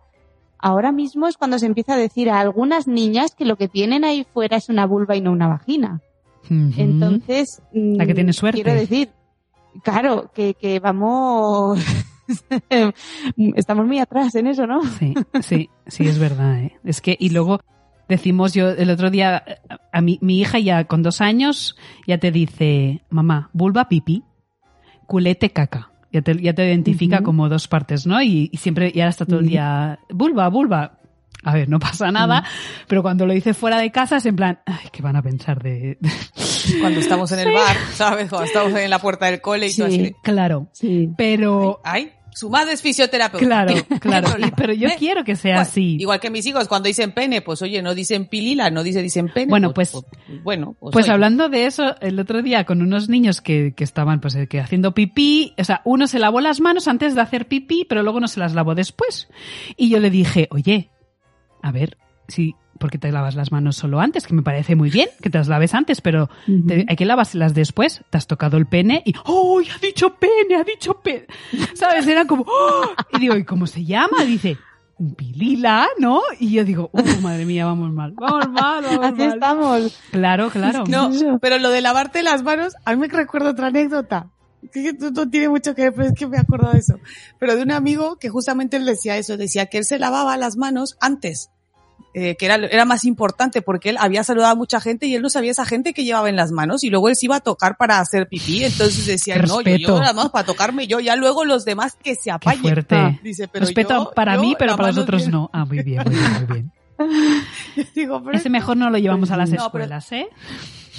[0.60, 4.04] ahora mismo es cuando se empieza a decir a algunas niñas que lo que tienen
[4.04, 6.02] ahí fuera es una vulva y no una vagina.
[6.50, 8.62] Entonces, mm, La que tiene suerte.
[8.62, 9.10] Quiero decir,
[9.84, 11.80] claro, que, que vamos,
[13.56, 14.84] estamos muy atrás en eso, ¿no?
[14.84, 16.60] Sí, sí, sí, es verdad.
[16.60, 16.80] ¿eh?
[16.84, 17.62] Es que, y luego
[18.08, 19.44] decimos yo el otro día,
[19.92, 21.76] a mi, mi hija ya con dos años
[22.08, 24.24] ya te dice, mamá, vulva pipí,
[25.06, 25.92] culete caca.
[26.12, 28.22] Ya te, ya te identifica como dos partes, ¿no?
[28.22, 31.00] Y, y siempre, y ahora está todo el día, vulva, vulva.
[31.46, 32.44] A ver, no pasa nada,
[32.88, 35.62] pero cuando lo dice fuera de casa es en plan, ay, ¿qué van a pensar
[35.62, 35.98] de...?
[36.02, 38.30] de-?" Cuando estamos en el bar, ¿sabes?
[38.30, 39.82] Cuando estamos en la puerta del cole y Sí.
[39.82, 41.10] tú así Claro, Sí.
[41.16, 41.80] pero...
[41.84, 43.46] ay, su madre es fisioterapeuta.
[43.46, 45.96] Claro, ¿Qué claro, y- pero yo quiero que sea Bueno, así.
[46.02, 49.30] Igual que mis hijos, cuando dicen pene, pues oye, no dicen pilila, no dice, dicen
[49.34, 49.50] pene.
[49.50, 49.94] Bueno, pues-
[50.44, 51.14] bueno, pues, Pues oye.
[51.14, 54.60] hablando de eso, el otro día con unos niños que, que estaban pues eh, que
[54.60, 58.20] haciendo pipí, o sea, uno se lavó las manos antes de hacer pipí, pero luego
[58.20, 59.30] no se las lavó después.
[59.78, 60.90] Y yo le dije, oye,
[61.68, 61.98] a ver,
[62.28, 64.26] sí, ¿por qué te lavas las manos solo antes?
[64.28, 66.30] Que me parece muy bien que te las laves antes, pero
[66.68, 68.02] te- hay que lavárselas después.
[68.10, 71.26] Te has tocado el pene y, ¡oh, ha dicho pene, ha dicho pene!
[71.74, 72.06] ¿Sabes?
[72.08, 72.86] Era como, ¡oh!
[73.14, 74.24] Y digo, ¿y cómo se llama?
[74.26, 74.58] Dice,
[75.18, 76.22] pilila, ¿no?
[76.40, 78.14] Y yo digo, ¡oh, madre mía, vamos mal!
[78.16, 79.34] ¡Vamos mal, vamos Así mal!
[79.34, 80.00] estamos.
[80.12, 80.84] Claro, claro.
[80.88, 81.10] No,
[81.42, 84.30] pero lo de lavarte las manos, a mí me recuerda otra anécdota.
[84.74, 86.96] Que no tiene mucho que ver, pero es que me he acordado de eso.
[87.40, 90.58] Pero de un amigo que justamente él decía eso, decía que él se lavaba las
[90.58, 91.52] manos antes,
[92.18, 95.22] eh, que era, era más importante porque él había saludado a mucha gente y él
[95.22, 97.40] no sabía esa gente que llevaba en las manos y luego él se iba a
[97.42, 101.16] tocar para hacer pipí, entonces decía, no, yo llevo las manos para tocarme yo, ya
[101.18, 102.62] luego los demás que se Qué apañen.
[102.62, 102.96] fuerte.
[102.96, 105.32] Ah, Dice, pero Respeto yo- para yo mí, pero para los otros bien.
[105.32, 105.50] no.
[105.52, 106.72] Ah, muy bien, muy bien, muy bien.
[107.94, 110.28] Digo, pero Ese mejor no lo llevamos a las No, pero- escuelas, ¿eh?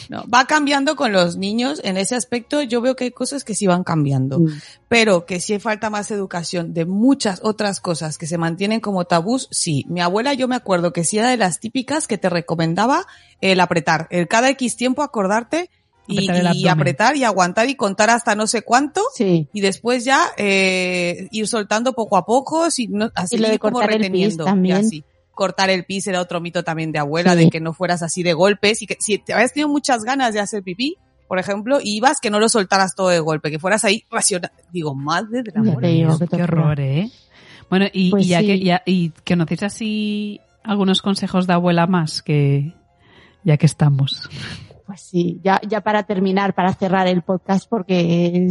[0.09, 1.81] No, va cambiando con los niños.
[1.85, 4.49] En ese aspecto yo veo que hay cosas que sí van cambiando, Mm.
[4.89, 9.49] pero que sí falta más educación de muchas otras cosas que se mantienen como tabús.
[9.51, 13.07] Sí, mi abuela yo me acuerdo que sí era de las típicas que te recomendaba
[13.41, 15.71] el apretar, el cada X tiempo acordarte
[16.09, 16.69] y, Apretar y abdomen.
[16.69, 19.03] apretar y aguantar y contar hasta no sé cuánto.
[19.15, 19.49] Sí.
[19.53, 23.59] Y después ya eh, ir soltando poco a poco, si no, así Y lo de
[23.59, 24.45] como cortar el pis reteniendo.
[24.45, 24.77] y también.
[24.77, 25.05] así.
[25.37, 27.45] Cortar el pis era otro mito también de abuela, Sí.
[27.45, 30.33] de que no fueras así de golpes y que si te habías tenido muchas ganas
[30.35, 30.97] de hacer pipí,
[31.29, 34.51] por ejemplo, y ibas que no lo soltaras todo de golpe, que fueras ahí racional.
[34.73, 35.81] Digo, madre amor.
[35.83, 37.11] te digo, Qué qué horror, ¿eh?
[37.69, 38.47] Bueno, y, Pues y ya sí.
[38.47, 42.73] que ya, y que conocéis así algunos consejos de abuela más que
[43.45, 44.29] ya que estamos.
[44.87, 48.49] Pues sí, ya, ya para terminar, para cerrar el podcast, porque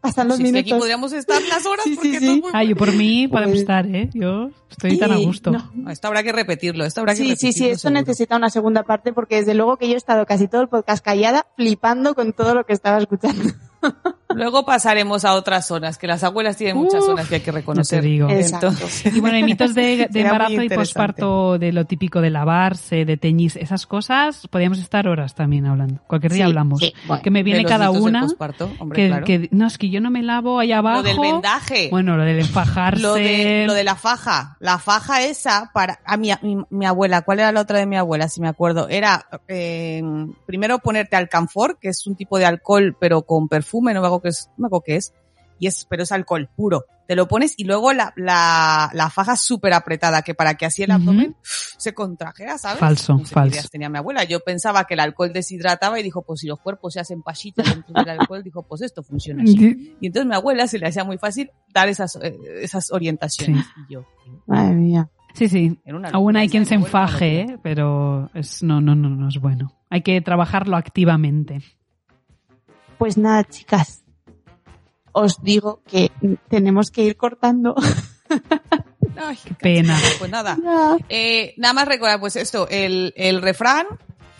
[0.00, 0.78] pasan los es que aquí minutos.
[0.78, 2.26] podríamos estar las horas Sí, sí, porque sí.
[2.26, 4.08] es muy Ah, yo por mí podemos Pues- estar, ¿eh?
[4.14, 5.50] Yo estoy tan a gusto.
[5.50, 5.90] no, bueno.
[5.90, 7.52] Esto habrá que repetirlo, esto habrá que Sí, sí, repetirlo.
[7.52, 8.00] sí, esto seguro.
[8.00, 11.04] necesita una segunda parte porque desde luego que yo he estado casi todo el podcast
[11.04, 13.42] callada, flipando con todo lo que estaba escuchando.
[14.34, 17.52] Luego pasaremos a otras zonas, que las abuelas tienen muchas Uf, zonas que hay que
[17.52, 17.98] reconocer.
[17.98, 18.28] ya te digo.
[18.30, 18.68] Exacto.
[18.68, 23.04] Entonces, Y bueno, hay mitos de, de embarazo y posparto, de lo típico de lavarse,
[23.04, 26.00] de teñirse, esas cosas, podríamos estar horas también hablando.
[26.06, 26.78] Cualquier día Sí, hablamos.
[26.80, 27.22] sí, bueno.
[27.22, 28.22] que me de viene los cada una.
[28.22, 29.24] posparto, hombre, Que, claro.
[29.26, 31.02] que- no, es que yo no me lavo allá abajo.
[31.02, 31.88] Lo del vendaje.
[31.90, 33.02] Bueno, lo del enfajarse.
[33.02, 37.22] Lo de, lo de la faja, la faja esa para a mi, mi, mi abuela,
[37.22, 38.28] ¿cuál era la otra de mi abuela?
[38.28, 40.02] Si me acuerdo, era eh,
[40.46, 44.22] primero ponerte alcanfor, que es un tipo de alcohol pero con perfume, no me acuerdo
[44.24, 45.14] qué es, no me acuerdo qué es,
[45.60, 46.84] y es, pero es alcohol puro.
[47.06, 50.82] Te lo pones y luego la, la, la faja súper apretada, que para que así
[50.82, 52.80] el abdomen se contrajea, ¿sabes?
[52.80, 53.54] Falso, No sé qué falso.
[53.54, 54.24] ideas tenía mi abuela.
[54.24, 57.66] Yo pensaba que el alcohol deshidrataba y dijo, pues si los cuerpos se hacen pachitas
[57.68, 59.94] dentro del alcohol, dijo, pues esto funciona así.
[60.00, 63.66] Y entonces mi abuela se le hacía muy fácil dar esas, eh, esas orientaciones.
[63.86, 64.06] Y yo,
[64.46, 65.10] Madre mía.
[65.34, 65.78] Sí, sí.
[66.12, 67.40] Aún hay quien se enfaje.
[67.40, 67.58] ¿eh?
[67.62, 69.74] pero es, no, no, no, no es bueno.
[69.90, 71.60] Hay que trabajarlo activamente.
[72.96, 74.03] Pues nada, chicas.
[75.16, 76.10] Os digo que
[76.48, 77.74] tenemos que ir cortando.
[79.16, 79.96] Ay, Qué pena.
[80.18, 80.58] Pues nada.
[81.08, 83.86] Eh, nada más recordar, pues esto, el, el refrán,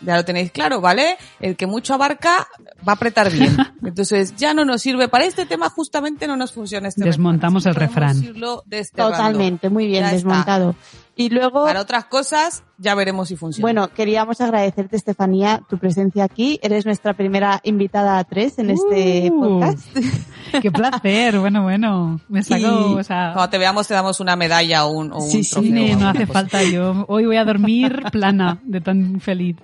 [0.03, 1.17] ya lo tenéis claro, ¿vale?
[1.39, 2.49] El que mucho abarca
[2.87, 3.57] va a apretar bien.
[3.85, 7.77] Entonces ya no nos sirve para este tema, justamente no nos funciona este Desmontamos el
[7.77, 8.23] refrán.
[8.23, 8.65] irlo.
[8.95, 10.75] Totalmente, muy bien Ya está.
[11.17, 13.63] Y luego, Para otras cosas ya veremos si funciona.
[13.65, 16.59] bueno, queríamos agradecerte, Estefanía, tu presencia aquí.
[16.63, 19.41] Eres nuestra primera invitada a tres en este Uh.
[19.61, 19.79] podcast.
[20.63, 22.21] Qué placer, bueno, bueno.
[22.29, 25.19] Me saco, Y- o sea, Cuando te veamos te damos una medalla o un, o
[25.19, 25.71] un Sí, sí, trofeo.
[25.71, 26.33] o no alguna hace cosa.
[26.41, 26.63] falta.
[26.65, 29.57] Yo hoy voy a dormir plana de tan feliz.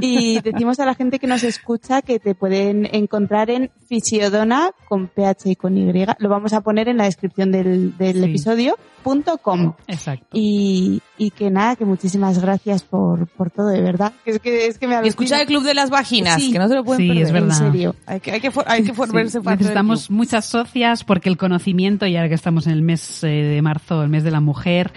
[0.00, 5.08] Y decimos a la gente que nos escucha que te pueden encontrar en Fisiodona con
[5.08, 5.88] PH y con Y.
[6.18, 8.24] Lo vamos a poner en la descripción del, del Sí.
[8.24, 8.76] episodio.
[9.02, 9.72] punto com.
[9.86, 10.26] Exacto.
[10.32, 14.12] Y, y que nada, que muchísimas gracias por, por todo, de verdad.
[14.24, 16.52] Que es que, es que me Y escucha el Club de las Vaginas, Sí.
[16.52, 17.24] que no se lo pueden Sí, perder.
[17.24, 17.62] es verdad.
[17.62, 17.94] En serio.
[18.06, 19.12] Hay que, hay que, for- hay que del
[19.44, 23.62] necesitamos muchas socias porque el conocimiento, y ahora que estamos en el mes eh, de
[23.62, 24.92] marzo, el mes de la mujer,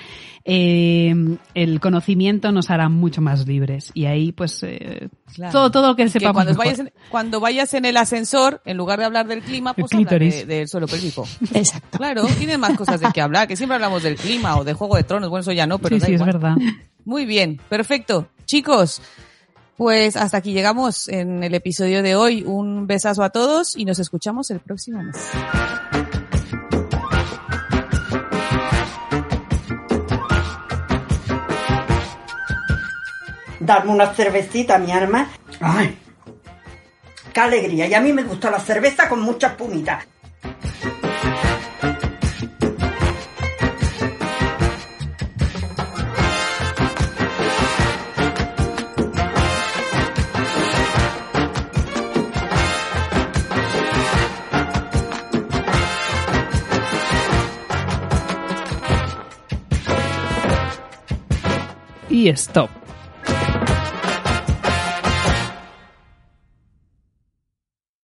[0.46, 1.14] eh,
[1.54, 3.92] el conocimiento nos hará mucho más libres.
[3.94, 5.52] Y ahí, pues, eh, Claro.
[5.52, 6.66] todo, todo lo que Que sepamos cuando mejor.
[6.66, 10.10] vayas, en, cuando vayas en el ascensor, en lugar de hablar del clima, pues habla
[10.18, 11.28] de- del suelo pélvico.
[11.54, 11.98] Exacto.
[11.98, 14.96] Claro, tienes más cosas de qué hablar, que siempre hablamos del clima o de Juego
[14.98, 16.56] de Tronos, bueno, eso ya no, pero sí, da sí, es verdad.
[17.06, 18.28] Muy bien, perfecto.
[18.46, 19.02] Chicos,
[19.78, 22.44] pues hasta aquí llegamos en el episodio de hoy.
[22.46, 25.16] Un besazo a todos y nos escuchamos el próximo mes.
[33.72, 35.30] Darme una cervecita, mi arma.
[35.62, 35.98] ¡Ay!
[37.32, 37.88] ¡Qué alegría!
[37.88, 40.06] Y a mí me gusta la cerveza con mucha espumita.
[62.10, 62.81] Y stop.